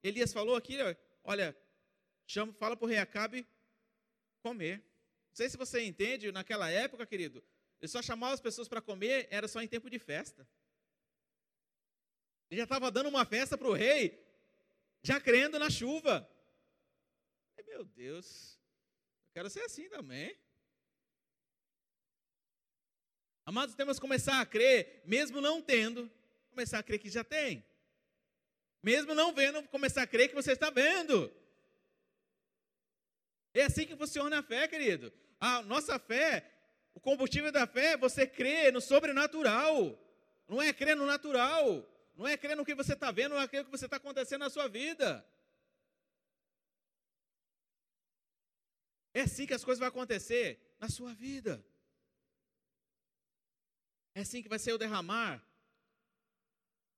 Elias 0.00 0.32
falou 0.32 0.54
aqui, 0.54 0.78
olha, 1.24 1.58
chama, 2.24 2.52
fala 2.52 2.76
para 2.76 2.84
o 2.84 2.88
rei 2.88 2.98
Acabe 2.98 3.44
comer. 4.40 4.78
Não 4.78 5.34
sei 5.34 5.50
se 5.50 5.56
você 5.56 5.82
entende, 5.82 6.30
naquela 6.30 6.70
época, 6.70 7.04
querido, 7.04 7.42
ele 7.80 7.88
só 7.88 8.00
chamava 8.00 8.34
as 8.34 8.40
pessoas 8.40 8.68
para 8.68 8.80
comer, 8.80 9.26
era 9.28 9.48
só 9.48 9.60
em 9.60 9.66
tempo 9.66 9.90
de 9.90 9.98
festa. 9.98 10.48
Ele 12.48 12.58
já 12.58 12.64
estava 12.64 12.92
dando 12.92 13.08
uma 13.08 13.24
festa 13.24 13.58
para 13.58 13.66
o 13.66 13.72
rei, 13.72 14.24
já 15.02 15.20
crendo 15.20 15.58
na 15.58 15.68
chuva. 15.68 16.30
Meu 17.66 17.84
Deus, 17.84 18.56
Quero 19.34 19.50
ser 19.50 19.62
assim 19.62 19.88
também. 19.88 20.32
Amados, 23.44 23.74
temos 23.74 23.96
que 23.96 24.00
começar 24.00 24.40
a 24.40 24.46
crer, 24.46 25.02
mesmo 25.04 25.40
não 25.40 25.60
tendo, 25.60 26.08
começar 26.50 26.78
a 26.78 26.82
crer 26.84 27.00
que 27.00 27.10
já 27.10 27.24
tem. 27.24 27.66
Mesmo 28.80 29.12
não 29.12 29.34
vendo, 29.34 29.60
começar 29.64 30.02
a 30.02 30.06
crer 30.06 30.28
que 30.28 30.36
você 30.36 30.52
está 30.52 30.70
vendo. 30.70 31.34
É 33.52 33.64
assim 33.64 33.84
que 33.84 33.96
funciona 33.96 34.38
a 34.38 34.42
fé, 34.42 34.68
querido. 34.68 35.12
A 35.40 35.62
nossa 35.62 35.98
fé, 35.98 36.48
o 36.94 37.00
combustível 37.00 37.50
da 37.50 37.66
fé 37.66 37.94
é 37.94 37.96
você 37.96 38.28
crer 38.28 38.72
no 38.72 38.80
sobrenatural. 38.80 39.98
Não 40.46 40.62
é 40.62 40.72
crer 40.72 40.94
no 40.94 41.06
natural. 41.06 41.84
Não 42.14 42.24
é 42.28 42.36
crer 42.36 42.56
no 42.56 42.64
que 42.64 42.74
você 42.74 42.92
está 42.92 43.10
vendo, 43.10 43.34
não 43.34 43.42
é 43.42 43.48
crer 43.48 43.64
no 43.64 43.70
que 43.70 43.76
você 43.76 43.86
está 43.86 43.96
acontecendo 43.96 44.42
na 44.42 44.50
sua 44.50 44.68
vida. 44.68 45.26
É 49.14 49.22
assim 49.22 49.46
que 49.46 49.54
as 49.54 49.64
coisas 49.64 49.78
vão 49.78 49.88
acontecer 49.88 50.60
na 50.80 50.88
sua 50.88 51.14
vida. 51.14 51.64
É 54.12 54.20
assim 54.20 54.42
que 54.42 54.48
vai 54.48 54.58
ser 54.58 54.72
o 54.72 54.78
derramar 54.78 55.42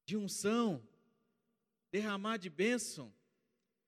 de 0.07 0.17
unção, 0.17 0.87
derramar 1.91 2.39
de 2.39 2.49
bênção, 2.49 3.15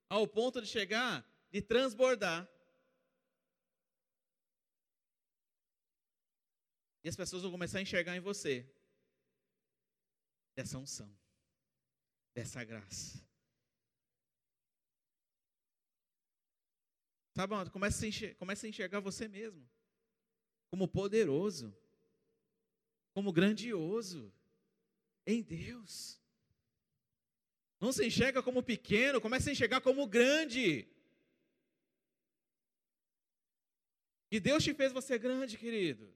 ao 0.08 0.28
ponto 0.28 0.60
de 0.60 0.66
chegar, 0.66 1.26
de 1.50 1.62
transbordar. 1.62 2.46
E 7.02 7.08
as 7.08 7.16
pessoas 7.16 7.42
vão 7.42 7.50
começar 7.50 7.78
a 7.78 7.82
enxergar 7.82 8.14
em 8.14 8.20
você 8.20 8.70
dessa 10.54 10.76
unção, 10.76 11.10
dessa 12.34 12.62
graça. 12.62 13.27
Sabe, 17.38 17.70
começa 17.70 18.04
a, 18.04 18.08
enxergar, 18.08 18.34
começa 18.34 18.66
a 18.66 18.68
enxergar 18.68 18.98
você 18.98 19.28
mesmo 19.28 19.64
como 20.72 20.88
poderoso, 20.88 21.72
como 23.14 23.32
grandioso 23.32 24.34
em 25.24 25.40
Deus. 25.40 26.20
Não 27.78 27.92
se 27.92 28.04
enxerga 28.04 28.42
como 28.42 28.60
pequeno, 28.60 29.20
começa 29.20 29.48
a 29.48 29.52
enxergar 29.52 29.80
como 29.80 30.04
grande. 30.04 30.88
E 34.32 34.40
Deus 34.40 34.64
te 34.64 34.74
fez 34.74 34.90
você 34.92 35.16
grande, 35.16 35.56
querido. 35.56 36.12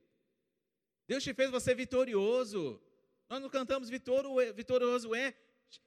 Deus 1.07 1.23
te 1.23 1.33
fez 1.33 1.53
você 1.53 1.73
vitorioso. 1.73 2.83
Nós 3.29 3.41
não 3.41 3.49
cantamos 3.49 3.89
vitorioso 3.89 5.15
é, 5.15 5.37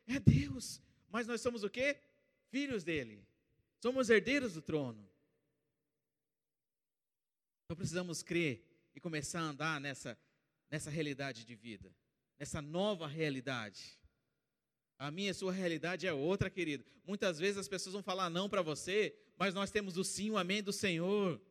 é 0.08 0.18
Deus. 0.18 0.82
Mas 1.10 1.28
nós 1.28 1.42
somos 1.42 1.62
o 1.66 1.70
quê? 1.70 2.00
Filhos 2.48 2.86
dele. 2.86 3.28
Somos 3.82 4.10
herdeiros 4.10 4.54
do 4.54 4.62
trono. 4.62 5.14
Então 7.66 7.76
precisamos 7.76 8.22
crer 8.22 8.64
e 8.96 9.00
começar 9.00 9.40
a 9.40 9.44
andar 9.44 9.82
nessa, 9.82 10.18
nessa 10.70 10.92
realidade 10.92 11.44
de 11.44 11.56
vida, 11.56 11.92
nessa 12.38 12.62
nova 12.62 13.08
realidade. 13.08 14.00
A 15.00 15.10
minha 15.10 15.30
e 15.30 15.32
a 15.32 15.34
sua 15.34 15.52
realidade 15.52 16.06
é 16.06 16.14
outra, 16.14 16.50
querido. 16.50 16.86
Muitas 17.04 17.40
vezes 17.40 17.58
as 17.58 17.68
pessoas 17.68 17.94
vão 17.94 18.04
falar 18.04 18.30
não 18.30 18.48
para 18.48 18.62
você, 18.62 19.18
mas 19.36 19.54
nós 19.54 19.72
temos 19.72 19.98
o 19.98 20.04
sim, 20.04 20.30
o 20.30 20.38
amém 20.38 20.62
do 20.62 20.72
Senhor. 20.72 21.42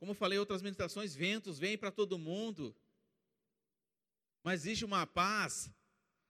Como 0.00 0.12
falei 0.12 0.36
em 0.36 0.40
outras 0.40 0.62
meditações, 0.62 1.14
ventos 1.14 1.58
vêm 1.58 1.78
para 1.78 1.92
todo 1.92 2.18
mundo. 2.18 2.76
Mas 4.42 4.62
existe 4.62 4.84
uma 4.84 5.06
paz, 5.06 5.70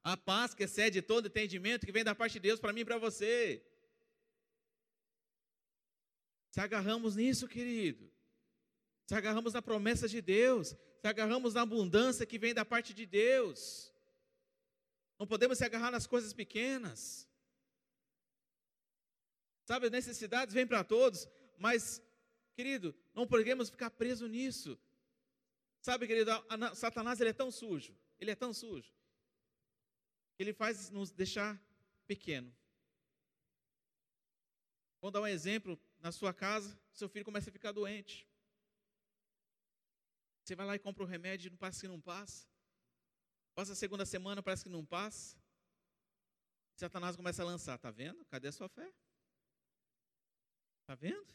a 0.04 0.16
paz 0.16 0.52
que 0.52 0.64
excede 0.64 1.00
todo 1.00 1.28
entendimento, 1.28 1.86
que 1.86 1.92
vem 1.92 2.04
da 2.04 2.14
parte 2.14 2.34
de 2.34 2.40
Deus 2.40 2.60
para 2.60 2.72
mim 2.72 2.80
e 2.80 2.84
para 2.84 2.98
você. 2.98 3.64
Se 6.50 6.60
agarramos 6.60 7.16
nisso, 7.16 7.46
querido. 7.46 8.10
Se 9.06 9.14
agarramos 9.14 9.52
na 9.52 9.62
promessa 9.62 10.08
de 10.08 10.20
Deus. 10.20 10.68
Se 11.00 11.06
agarramos 11.06 11.54
na 11.54 11.62
abundância 11.62 12.26
que 12.26 12.38
vem 12.38 12.52
da 12.52 12.64
parte 12.64 12.92
de 12.92 13.06
Deus. 13.06 13.92
Não 15.18 15.26
podemos 15.26 15.58
se 15.58 15.64
agarrar 15.64 15.90
nas 15.90 16.06
coisas 16.06 16.32
pequenas. 16.32 17.28
Sabe, 19.64 19.86
as 19.86 19.92
necessidades 19.92 20.52
vêm 20.52 20.66
para 20.66 20.82
todos, 20.82 21.28
mas, 21.56 22.02
querido, 22.56 22.92
não 23.14 23.26
podemos 23.26 23.70
ficar 23.70 23.90
preso 23.90 24.26
nisso. 24.26 24.76
Sabe, 25.80 26.06
querido, 26.06 26.32
a, 26.32 26.44
a, 26.48 26.74
Satanás 26.74 27.20
ele 27.20 27.30
é 27.30 27.32
tão 27.32 27.50
sujo, 27.50 27.96
ele 28.18 28.32
é 28.32 28.34
tão 28.34 28.52
sujo, 28.52 28.92
ele 30.38 30.52
faz 30.52 30.90
nos 30.90 31.12
deixar 31.12 31.56
pequeno. 32.06 32.52
Vou 35.00 35.10
dar 35.10 35.20
um 35.20 35.26
exemplo 35.26 35.80
na 36.00 36.10
sua 36.10 36.32
casa, 36.32 36.78
seu 36.92 37.08
filho 37.08 37.24
começa 37.24 37.50
a 37.50 37.52
ficar 37.52 37.72
doente. 37.72 38.26
Você 40.42 40.56
vai 40.56 40.66
lá 40.66 40.74
e 40.74 40.78
compra 40.78 41.04
o 41.04 41.06
remédio 41.06 41.48
e 41.48 41.50
não 41.50 41.58
passa 41.58 41.80
que 41.80 41.88
não 41.88 42.00
passa. 42.00 42.48
Passa 43.54 43.72
a 43.72 43.76
segunda 43.76 44.06
semana, 44.06 44.42
parece 44.42 44.64
que 44.64 44.70
não 44.70 44.84
passa. 44.84 45.36
Satanás 46.76 47.14
começa 47.14 47.42
a 47.42 47.46
lançar, 47.46 47.78
tá 47.78 47.90
vendo? 47.90 48.24
Cadê 48.24 48.48
a 48.48 48.52
sua 48.52 48.68
fé? 48.68 48.90
Tá 50.86 50.94
vendo? 50.94 51.28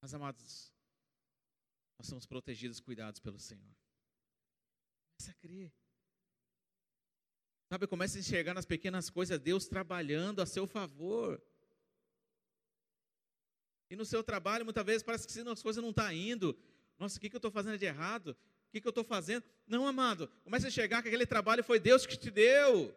Mas 0.00 0.12
amados, 0.12 0.70
nós 1.98 2.06
somos 2.06 2.26
protegidos, 2.26 2.78
cuidados 2.78 3.20
pelo 3.20 3.38
Senhor. 3.38 3.74
Começa 5.16 5.30
a 5.30 5.34
crer. 5.34 5.72
Sabe, 7.70 7.86
comece 7.86 8.18
a 8.18 8.20
enxergar 8.20 8.52
nas 8.52 8.66
pequenas 8.66 9.08
coisas 9.08 9.40
Deus 9.40 9.66
trabalhando 9.66 10.42
a 10.42 10.46
seu 10.46 10.66
favor. 10.66 11.42
E 13.90 13.96
no 13.96 14.04
seu 14.04 14.22
trabalho, 14.22 14.64
muitas 14.64 14.84
vezes, 14.84 15.02
parece 15.02 15.26
que 15.26 15.48
as 15.48 15.62
coisas 15.62 15.82
não 15.82 15.90
estão 15.90 16.04
tá 16.04 16.14
indo. 16.14 16.56
Nossa, 16.98 17.18
o 17.18 17.20
que, 17.20 17.28
que 17.28 17.36
eu 17.36 17.38
estou 17.38 17.50
fazendo 17.50 17.78
de 17.78 17.84
errado? 17.84 18.36
O 18.68 18.70
que, 18.72 18.80
que 18.80 18.86
eu 18.86 18.90
estou 18.90 19.04
fazendo? 19.04 19.44
Não, 19.66 19.86
amado, 19.86 20.28
comece 20.42 20.66
a 20.66 20.68
enxergar 20.68 21.02
que 21.02 21.08
aquele 21.08 21.26
trabalho 21.26 21.62
foi 21.62 21.78
Deus 21.78 22.06
que 22.06 22.16
te 22.16 22.30
deu. 22.30 22.94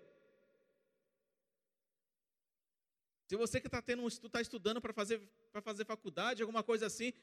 Se 3.27 3.35
você 3.35 3.59
que 3.59 3.67
está 3.67 3.81
tendo 3.81 4.07
está 4.07 4.41
estudando 4.41 4.79
para 4.79 4.93
fazer, 4.93 5.19
para 5.51 5.61
fazer 5.61 5.85
faculdade, 5.85 6.41
alguma 6.41 6.63
coisa 6.63 6.85
assim, 6.85 7.13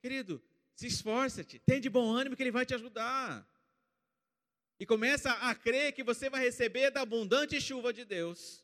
querido, 0.00 0.42
se 0.74 0.86
esforça-te, 0.86 1.58
tem 1.58 1.80
de 1.80 1.88
bom 1.88 2.12
ânimo 2.12 2.36
que 2.36 2.42
Ele 2.42 2.50
vai 2.50 2.66
te 2.66 2.74
ajudar. 2.74 3.48
E 4.78 4.84
começa 4.84 5.30
a 5.30 5.54
crer 5.54 5.92
que 5.92 6.02
você 6.02 6.28
vai 6.28 6.40
receber 6.40 6.90
da 6.90 7.02
abundante 7.02 7.60
chuva 7.60 7.92
de 7.92 8.04
Deus. 8.04 8.63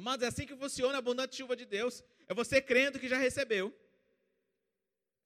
Amados, 0.00 0.24
é 0.24 0.28
assim 0.28 0.46
que 0.46 0.56
funciona 0.56 0.94
a 0.94 0.98
abundante 0.98 1.36
chuva 1.36 1.54
de 1.54 1.66
Deus. 1.66 2.02
É 2.26 2.32
você 2.32 2.58
crendo 2.58 2.98
que 2.98 3.06
já 3.06 3.18
recebeu. 3.18 3.70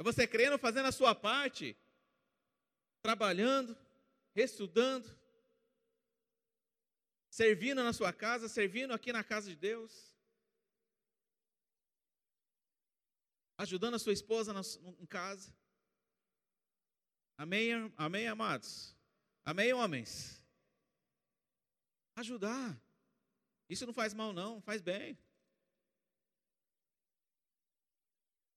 É 0.00 0.02
você 0.02 0.26
crendo, 0.26 0.58
fazendo 0.58 0.86
a 0.86 0.90
sua 0.90 1.14
parte, 1.14 1.78
trabalhando, 3.00 3.78
estudando, 4.34 5.08
servindo 7.30 7.84
na 7.84 7.92
sua 7.92 8.12
casa, 8.12 8.48
servindo 8.48 8.92
aqui 8.92 9.12
na 9.12 9.22
casa 9.22 9.48
de 9.48 9.54
Deus, 9.54 10.12
ajudando 13.56 13.94
a 13.94 14.00
sua 14.00 14.12
esposa 14.12 14.52
em 14.98 15.06
casa. 15.06 15.54
Amém, 17.38 17.70
amém, 17.96 18.26
amados? 18.26 18.92
Amém, 19.44 19.72
homens? 19.72 20.42
Ajudar. 22.16 22.83
Isso 23.68 23.86
não 23.86 23.94
faz 23.94 24.12
mal, 24.12 24.32
não, 24.32 24.60
faz 24.60 24.82
bem. 24.82 25.18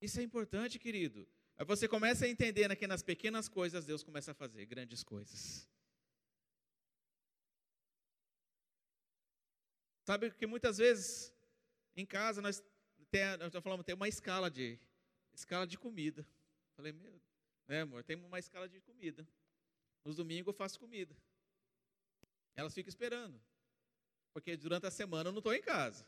Isso 0.01 0.19
é 0.19 0.23
importante, 0.23 0.77
querido. 0.77 1.27
Aí 1.57 1.65
você 1.65 1.87
começa 1.87 2.25
a 2.25 2.29
entender 2.29 2.75
que 2.75 2.85
nas 2.85 3.01
pequenas 3.01 3.49
coisas 3.49 3.85
Deus 3.85 4.03
começa 4.03 4.31
a 4.31 4.35
fazer 4.35 4.65
grandes 4.65 5.03
coisas. 5.03 5.67
Sabe 10.05 10.31
que 10.31 10.45
muitas 10.45 10.77
vezes 10.77 11.33
em 11.95 12.05
casa 12.05 12.41
nós 12.41 12.63
tem, 13.09 13.23
nós 13.37 13.51
falamos, 13.63 13.85
tem 13.85 13.95
uma 13.95 14.07
escala 14.07 14.49
de 14.49 14.79
escala 15.33 15.65
de 15.65 15.77
comida. 15.77 16.25
Falei, 16.75 16.91
meu, 16.91 17.19
né, 17.67 17.81
amor, 17.81 18.03
tem 18.03 18.15
uma 18.15 18.39
escala 18.39 18.69
de 18.69 18.79
comida. 18.81 19.27
Nos 20.05 20.15
domingos 20.15 20.47
eu 20.47 20.57
faço 20.57 20.79
comida. 20.79 21.15
Elas 22.55 22.73
ficam 22.73 22.89
esperando. 22.89 23.41
Porque 24.37 24.55
durante 24.55 24.85
a 24.85 24.91
semana 24.91 25.29
eu 25.29 25.31
não 25.31 25.39
estou 25.39 25.51
em 25.51 25.61
casa. 25.63 26.07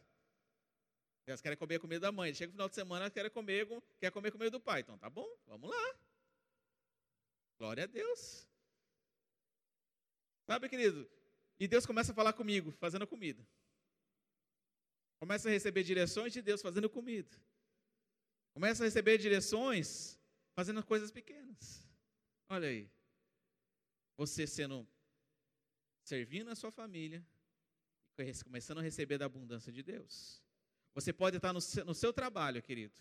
Elas 1.26 1.42
querem 1.42 1.58
comer 1.58 1.78
a 1.78 1.80
comida 1.80 2.00
da 2.00 2.12
mãe. 2.12 2.32
Chega 2.32 2.52
o 2.52 2.54
final 2.54 2.70
de 2.70 2.76
semana, 2.76 3.06
elas 3.06 3.14
querem 3.14 3.32
comer, 3.32 3.68
quer 4.00 4.12
comer 4.12 4.30
a 4.30 4.32
comida 4.32 4.52
do 4.52 4.60
pai. 4.60 4.82
Então 4.82 4.96
tá 5.00 5.10
bom, 5.10 5.28
vamos 5.48 5.68
lá. 5.68 6.00
Glória 7.58 7.86
a 7.86 7.88
Deus. 7.88 8.48
Sabe, 10.46 10.70
querido? 10.70 11.10
E 11.60 11.68
Deus 11.68 11.88
começa 11.88 12.12
a 12.12 12.16
falar 12.16 12.34
comigo, 12.34 12.72
fazendo 12.74 13.02
a 13.02 13.08
comida. 13.08 13.44
Começa 15.18 15.50
a 15.50 15.52
receber 15.52 15.82
direções 15.82 16.32
de 16.32 16.44
Deus 16.44 16.62
fazendo 16.62 16.88
comida. 16.88 17.36
Começa 18.54 18.84
a 18.84 18.86
receber 18.86 19.18
direções 19.18 20.20
fazendo 20.54 20.86
coisas 20.86 21.10
pequenas. 21.10 21.84
Olha 22.48 22.68
aí. 22.68 22.88
Você 24.18 24.46
sendo 24.46 24.88
servindo 26.04 26.52
a 26.52 26.56
sua 26.56 26.72
família, 26.72 27.26
começando 28.44 28.80
a 28.80 28.82
receber 28.82 29.18
da 29.18 29.26
abundância 29.26 29.72
de 29.72 29.84
Deus. 29.84 30.42
Você 30.94 31.14
pode 31.14 31.38
estar 31.38 31.54
no 31.54 31.62
seu, 31.62 31.86
no 31.86 31.94
seu 31.94 32.12
trabalho, 32.12 32.62
querido, 32.62 32.94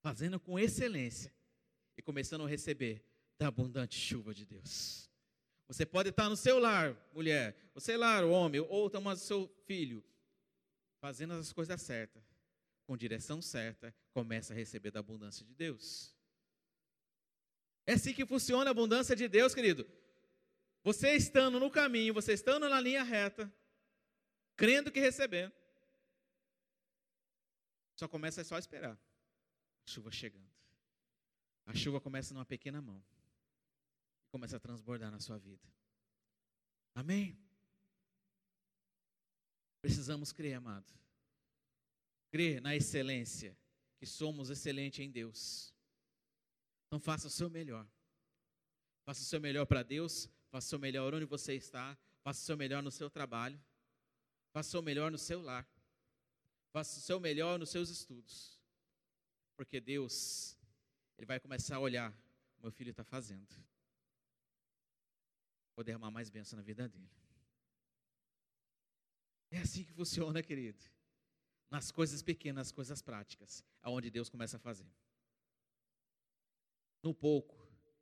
fazendo 0.00 0.38
com 0.38 0.58
excelência 0.58 1.32
e 1.96 2.02
começando 2.02 2.44
a 2.44 2.48
receber 2.48 3.04
da 3.38 3.48
abundante 3.48 3.96
chuva 3.96 4.34
de 4.34 4.44
Deus. 4.44 5.10
Você 5.66 5.84
pode 5.84 6.08
estar 6.08 6.28
no 6.28 6.36
seu 6.36 6.58
lar, 6.58 6.96
mulher, 7.12 7.56
você 7.74 7.96
lar, 7.96 8.24
homem, 8.24 8.60
ou 8.60 8.88
tomando 8.88 9.18
seu 9.18 9.48
filho, 9.66 10.02
fazendo 11.00 11.34
as 11.34 11.52
coisas 11.52 11.80
certas, 11.80 12.22
com 12.86 12.96
direção 12.96 13.42
certa, 13.42 13.94
começa 14.12 14.52
a 14.52 14.56
receber 14.56 14.90
da 14.90 15.00
abundância 15.00 15.44
de 15.44 15.54
Deus. 15.54 16.14
É 17.86 17.94
assim 17.94 18.14
que 18.14 18.24
funciona 18.24 18.70
a 18.70 18.72
abundância 18.72 19.14
de 19.14 19.28
Deus, 19.28 19.54
querido. 19.54 19.86
Você 20.82 21.12
estando 21.12 21.60
no 21.60 21.70
caminho, 21.70 22.14
você 22.14 22.32
estando 22.32 22.68
na 22.68 22.80
linha 22.80 23.02
reta, 23.02 23.52
crendo 24.58 24.90
que 24.90 24.98
recebendo, 24.98 25.54
só 27.96 28.08
começa 28.08 28.42
só 28.44 28.56
a 28.56 28.58
esperar. 28.58 28.98
A 29.86 29.90
chuva 29.90 30.10
chegando. 30.10 30.50
A 31.64 31.74
chuva 31.74 32.00
começa 32.00 32.34
numa 32.34 32.44
pequena 32.44 32.82
mão. 32.82 33.02
Começa 34.30 34.56
a 34.56 34.60
transbordar 34.60 35.10
na 35.10 35.20
sua 35.20 35.38
vida. 35.38 35.66
Amém? 36.94 37.38
Precisamos 39.80 40.32
crer, 40.32 40.54
amado. 40.54 40.92
Crer 42.30 42.60
na 42.60 42.74
excelência, 42.74 43.56
que 43.98 44.06
somos 44.06 44.50
excelentes 44.50 44.98
em 44.98 45.10
Deus. 45.10 45.72
Então 46.86 46.98
faça 46.98 47.28
o 47.28 47.30
seu 47.30 47.48
melhor. 47.48 47.86
Faça 49.04 49.22
o 49.22 49.24
seu 49.24 49.40
melhor 49.40 49.66
para 49.66 49.82
Deus, 49.82 50.28
faça 50.50 50.66
o 50.66 50.70
seu 50.70 50.78
melhor 50.78 51.14
onde 51.14 51.24
você 51.24 51.54
está, 51.54 51.96
faça 52.22 52.42
o 52.42 52.44
seu 52.44 52.56
melhor 52.56 52.82
no 52.82 52.90
seu 52.90 53.08
trabalho, 53.08 53.58
faça 54.58 54.70
o 54.70 54.72
seu 54.72 54.82
melhor 54.82 55.10
no 55.10 55.18
seu 55.18 55.40
lar. 55.40 55.64
Faça 56.72 56.98
o 56.98 57.02
seu 57.02 57.20
melhor 57.20 57.58
nos 57.60 57.70
seus 57.70 57.90
estudos. 57.90 58.60
Porque 59.56 59.80
Deus, 59.80 60.56
Ele 61.16 61.26
vai 61.26 61.38
começar 61.38 61.76
a 61.76 61.80
olhar, 61.80 62.12
o 62.58 62.62
meu 62.62 62.72
filho 62.72 62.90
está 62.90 63.04
fazendo. 63.04 63.48
Vou 65.76 65.84
derramar 65.84 66.10
mais 66.10 66.28
bênção 66.28 66.56
na 66.56 66.62
vida 66.62 66.88
dele. 66.88 67.08
É 69.52 69.58
assim 69.58 69.84
que 69.84 69.92
funciona, 69.92 70.42
querido. 70.42 70.84
Nas 71.70 71.92
coisas 71.92 72.20
pequenas, 72.20 72.68
nas 72.68 72.72
coisas 72.72 73.00
práticas, 73.00 73.64
aonde 73.80 74.10
Deus 74.10 74.28
começa 74.28 74.56
a 74.56 74.60
fazer. 74.60 74.90
No 77.00 77.14
pouco, 77.14 77.56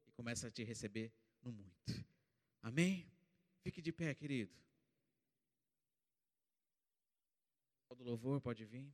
e 0.07 0.13
começa 0.13 0.49
a 0.49 0.51
te 0.51 0.65
receber 0.65 1.13
no 1.43 1.53
muito. 1.53 1.93
Amém? 2.63 3.07
Fique 3.63 3.83
de 3.83 3.93
pé, 3.93 4.15
querido. 4.15 4.57
Do 7.97 8.05
louvor 8.05 8.41
pode 8.41 8.65
vir. 8.65 8.87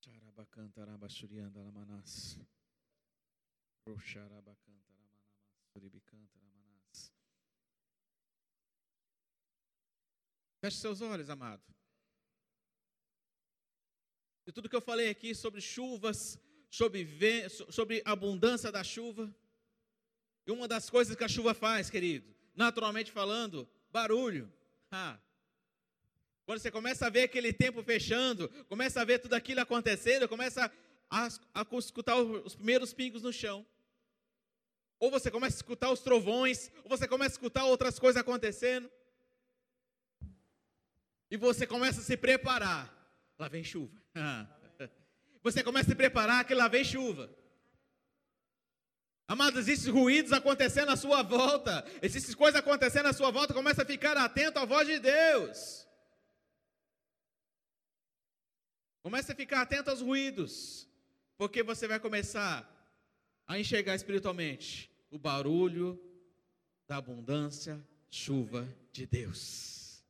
Charabacanta 0.00 0.82
Arabachurianda 0.82 1.62
Lamanás. 1.62 2.38
Roxarabacanta 3.86 4.92
Ramanamás. 4.92 5.72
Suribicanta 5.72 6.38
Ramanás. 6.38 7.12
Feche 10.60 10.76
seus 10.78 11.00
olhos, 11.00 11.30
amado. 11.30 11.64
E 14.46 14.52
tudo 14.52 14.68
que 14.68 14.76
eu 14.76 14.80
falei 14.80 15.08
aqui 15.08 15.34
sobre 15.34 15.60
chuvas, 15.60 16.38
sobre, 16.70 17.48
sobre 17.48 18.02
abundância 18.04 18.70
da 18.70 18.84
chuva. 18.84 19.34
E 20.46 20.52
uma 20.52 20.68
das 20.68 20.88
coisas 20.90 21.16
que 21.16 21.24
a 21.24 21.28
chuva 21.28 21.54
faz, 21.54 21.90
querido, 21.90 22.35
naturalmente 22.56 23.12
falando, 23.12 23.68
barulho. 23.92 24.50
Quando 26.44 26.58
você 26.58 26.70
começa 26.70 27.06
a 27.06 27.10
ver 27.10 27.24
aquele 27.24 27.52
tempo 27.52 27.82
fechando, 27.82 28.48
começa 28.68 29.00
a 29.00 29.04
ver 29.04 29.18
tudo 29.18 29.34
aquilo 29.34 29.60
acontecendo, 29.60 30.28
começa 30.28 30.72
a, 31.10 31.28
a 31.54 31.66
escutar 31.78 32.16
os 32.16 32.54
primeiros 32.54 32.92
pingos 32.92 33.22
no 33.22 33.32
chão. 33.32 33.66
Ou 34.98 35.10
você 35.10 35.30
começa 35.30 35.56
a 35.56 35.58
escutar 35.58 35.90
os 35.90 36.00
trovões, 36.00 36.70
ou 36.82 36.88
você 36.88 37.06
começa 37.06 37.32
a 37.32 37.36
escutar 37.36 37.64
outras 37.66 37.98
coisas 37.98 38.20
acontecendo. 38.20 38.90
E 41.30 41.36
você 41.36 41.66
começa 41.66 42.00
a 42.00 42.04
se 42.04 42.16
preparar. 42.16 42.92
Lá 43.38 43.48
vem 43.48 43.62
chuva. 43.62 44.00
Você 45.42 45.62
começa 45.62 45.88
a 45.88 45.90
se 45.90 45.96
preparar 45.96 46.44
que 46.44 46.54
lá 46.54 46.68
vem 46.68 46.84
chuva. 46.84 47.30
Amados, 49.28 49.58
existem 49.58 49.92
ruídos 49.92 50.32
acontecendo 50.32 50.90
à 50.90 50.96
sua 50.96 51.22
volta, 51.22 51.84
existem 52.00 52.34
coisas 52.36 52.60
acontecendo 52.60 53.06
à 53.06 53.12
sua 53.12 53.30
volta, 53.32 53.52
começa 53.52 53.82
a 53.82 53.86
ficar 53.86 54.16
atento 54.16 54.58
à 54.58 54.64
voz 54.64 54.86
de 54.86 55.00
Deus. 55.00 55.86
Comece 59.02 59.32
a 59.32 59.34
ficar 59.34 59.62
atento 59.62 59.90
aos 59.90 60.00
ruídos, 60.00 60.88
porque 61.36 61.62
você 61.62 61.88
vai 61.88 61.98
começar 61.98 62.72
a 63.46 63.58
enxergar 63.58 63.96
espiritualmente 63.96 64.90
o 65.10 65.18
barulho 65.18 66.00
da 66.86 66.96
abundância, 66.96 67.84
chuva 68.08 68.68
de 68.92 69.06
Deus. 69.06 70.04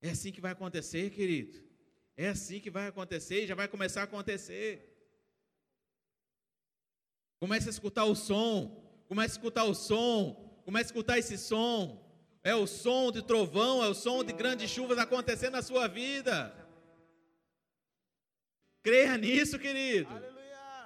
É 0.00 0.10
assim 0.10 0.32
que 0.32 0.40
vai 0.40 0.52
acontecer, 0.52 1.10
querido. 1.10 1.62
É 2.16 2.28
assim 2.28 2.60
que 2.60 2.70
vai 2.70 2.86
acontecer 2.86 3.44
e 3.44 3.46
já 3.46 3.54
vai 3.54 3.68
começar 3.68 4.02
a 4.02 4.04
acontecer. 4.04 4.91
Comece 7.42 7.68
a 7.68 7.70
escutar 7.70 8.04
o 8.04 8.14
som, 8.14 8.80
comece 9.08 9.32
a 9.32 9.36
escutar 9.36 9.64
o 9.64 9.74
som, 9.74 10.62
comece 10.64 10.84
a 10.84 10.90
escutar 10.92 11.18
esse 11.18 11.36
som. 11.36 12.00
É 12.40 12.54
o 12.54 12.68
som 12.68 13.10
de 13.10 13.20
trovão, 13.20 13.82
é 13.82 13.88
o 13.88 13.94
som 13.94 14.22
de 14.22 14.32
grandes 14.32 14.70
chuvas 14.70 14.96
acontecendo 14.96 15.54
na 15.54 15.60
sua 15.60 15.88
vida. 15.88 16.54
Creia 18.80 19.18
nisso, 19.18 19.58
querido. 19.58 20.08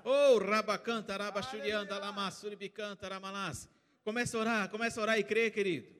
Oh, 0.02 0.38
rabacanta, 0.38 1.14
rabachurianda, 1.14 1.98
lamassuribicanta, 1.98 3.06
ramanás. 3.06 3.68
Comece 4.02 4.34
a 4.34 4.40
orar, 4.40 4.70
comece 4.70 4.98
a 4.98 5.02
orar 5.02 5.18
e 5.18 5.24
crer, 5.24 5.50
querido. 5.50 5.94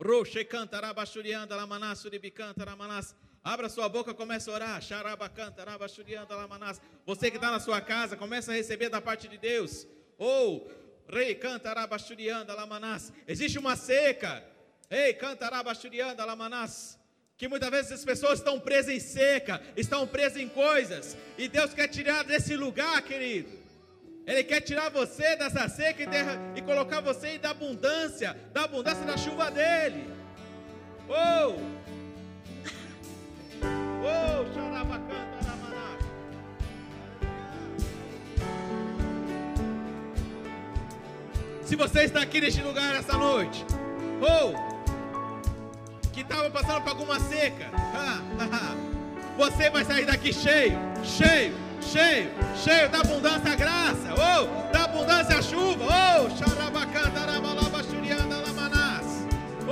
Roche 0.00 0.44
canta, 0.44 0.80
rabachurianda, 0.80 1.56
lamanás, 1.56 1.98
suribicanta, 1.98 2.64
ramanás. 2.64 3.16
Abra 3.44 3.68
sua 3.68 3.88
boca, 3.88 4.14
comece 4.14 4.48
a 4.48 4.52
orar. 4.52 4.80
Você 7.04 7.30
que 7.30 7.36
está 7.36 7.50
na 7.50 7.58
sua 7.58 7.80
casa, 7.80 8.16
começa 8.16 8.52
a 8.52 8.54
receber 8.54 8.88
da 8.88 9.00
parte 9.00 9.26
de 9.26 9.36
Deus. 9.36 9.84
Ou, 10.16 10.70
rei, 11.08 11.34
canta, 11.34 11.74
lamanás. 12.54 13.12
Existe 13.26 13.58
uma 13.58 13.74
seca. 13.74 14.44
Ei, 14.88 15.12
canta, 15.14 15.50
lamanás. 16.24 16.96
Que 17.36 17.48
muitas 17.48 17.70
vezes 17.70 17.90
as 17.90 18.04
pessoas 18.04 18.38
estão 18.38 18.60
presas 18.60 18.94
em 18.94 19.00
seca, 19.00 19.60
estão 19.76 20.06
presas 20.06 20.38
em 20.38 20.48
coisas. 20.48 21.16
E 21.36 21.48
Deus 21.48 21.74
quer 21.74 21.88
tirar 21.88 22.22
desse 22.22 22.54
lugar, 22.56 23.02
querido. 23.02 23.50
Ele 24.24 24.44
quer 24.44 24.60
tirar 24.60 24.88
você 24.88 25.34
dessa 25.34 25.68
seca 25.68 26.00
e, 26.00 26.06
derra, 26.06 26.38
e 26.54 26.62
colocar 26.62 27.00
você 27.00 27.38
da 27.38 27.50
abundância, 27.50 28.38
da 28.52 28.62
abundância 28.62 29.04
da 29.04 29.16
chuva 29.16 29.50
dele. 29.50 30.08
Oh! 31.08 31.81
Oh, 34.04 34.44
Se 41.64 41.76
você 41.76 42.02
está 42.02 42.20
aqui 42.20 42.40
neste 42.40 42.60
lugar 42.60 42.96
essa 42.96 43.16
noite, 43.16 43.64
ou 44.20 44.54
que 46.12 46.20
estava 46.20 46.50
passando 46.50 46.82
por 46.82 46.90
alguma 46.90 47.18
seca, 47.20 47.70
você 49.38 49.70
vai 49.70 49.84
sair 49.84 50.04
daqui 50.04 50.32
cheio, 50.32 50.78
cheio, 51.02 51.54
cheio, 51.80 52.30
cheio 52.56 52.88
da 52.90 52.98
abundância 52.98 53.54
graça, 53.54 54.10
ou 54.10 54.70
da 54.72 54.84
abundância 54.84 55.40
chuva, 55.40 55.84
ou 55.84 56.30
xarabacanta, 56.36 57.22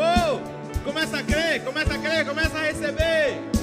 ou 0.01 0.41
começa 0.85 1.19
a 1.19 1.23
crer, 1.23 1.65
começa 1.65 1.95
a 1.95 1.99
crer, 1.99 2.27
começa 2.27 2.59
a 2.59 3.60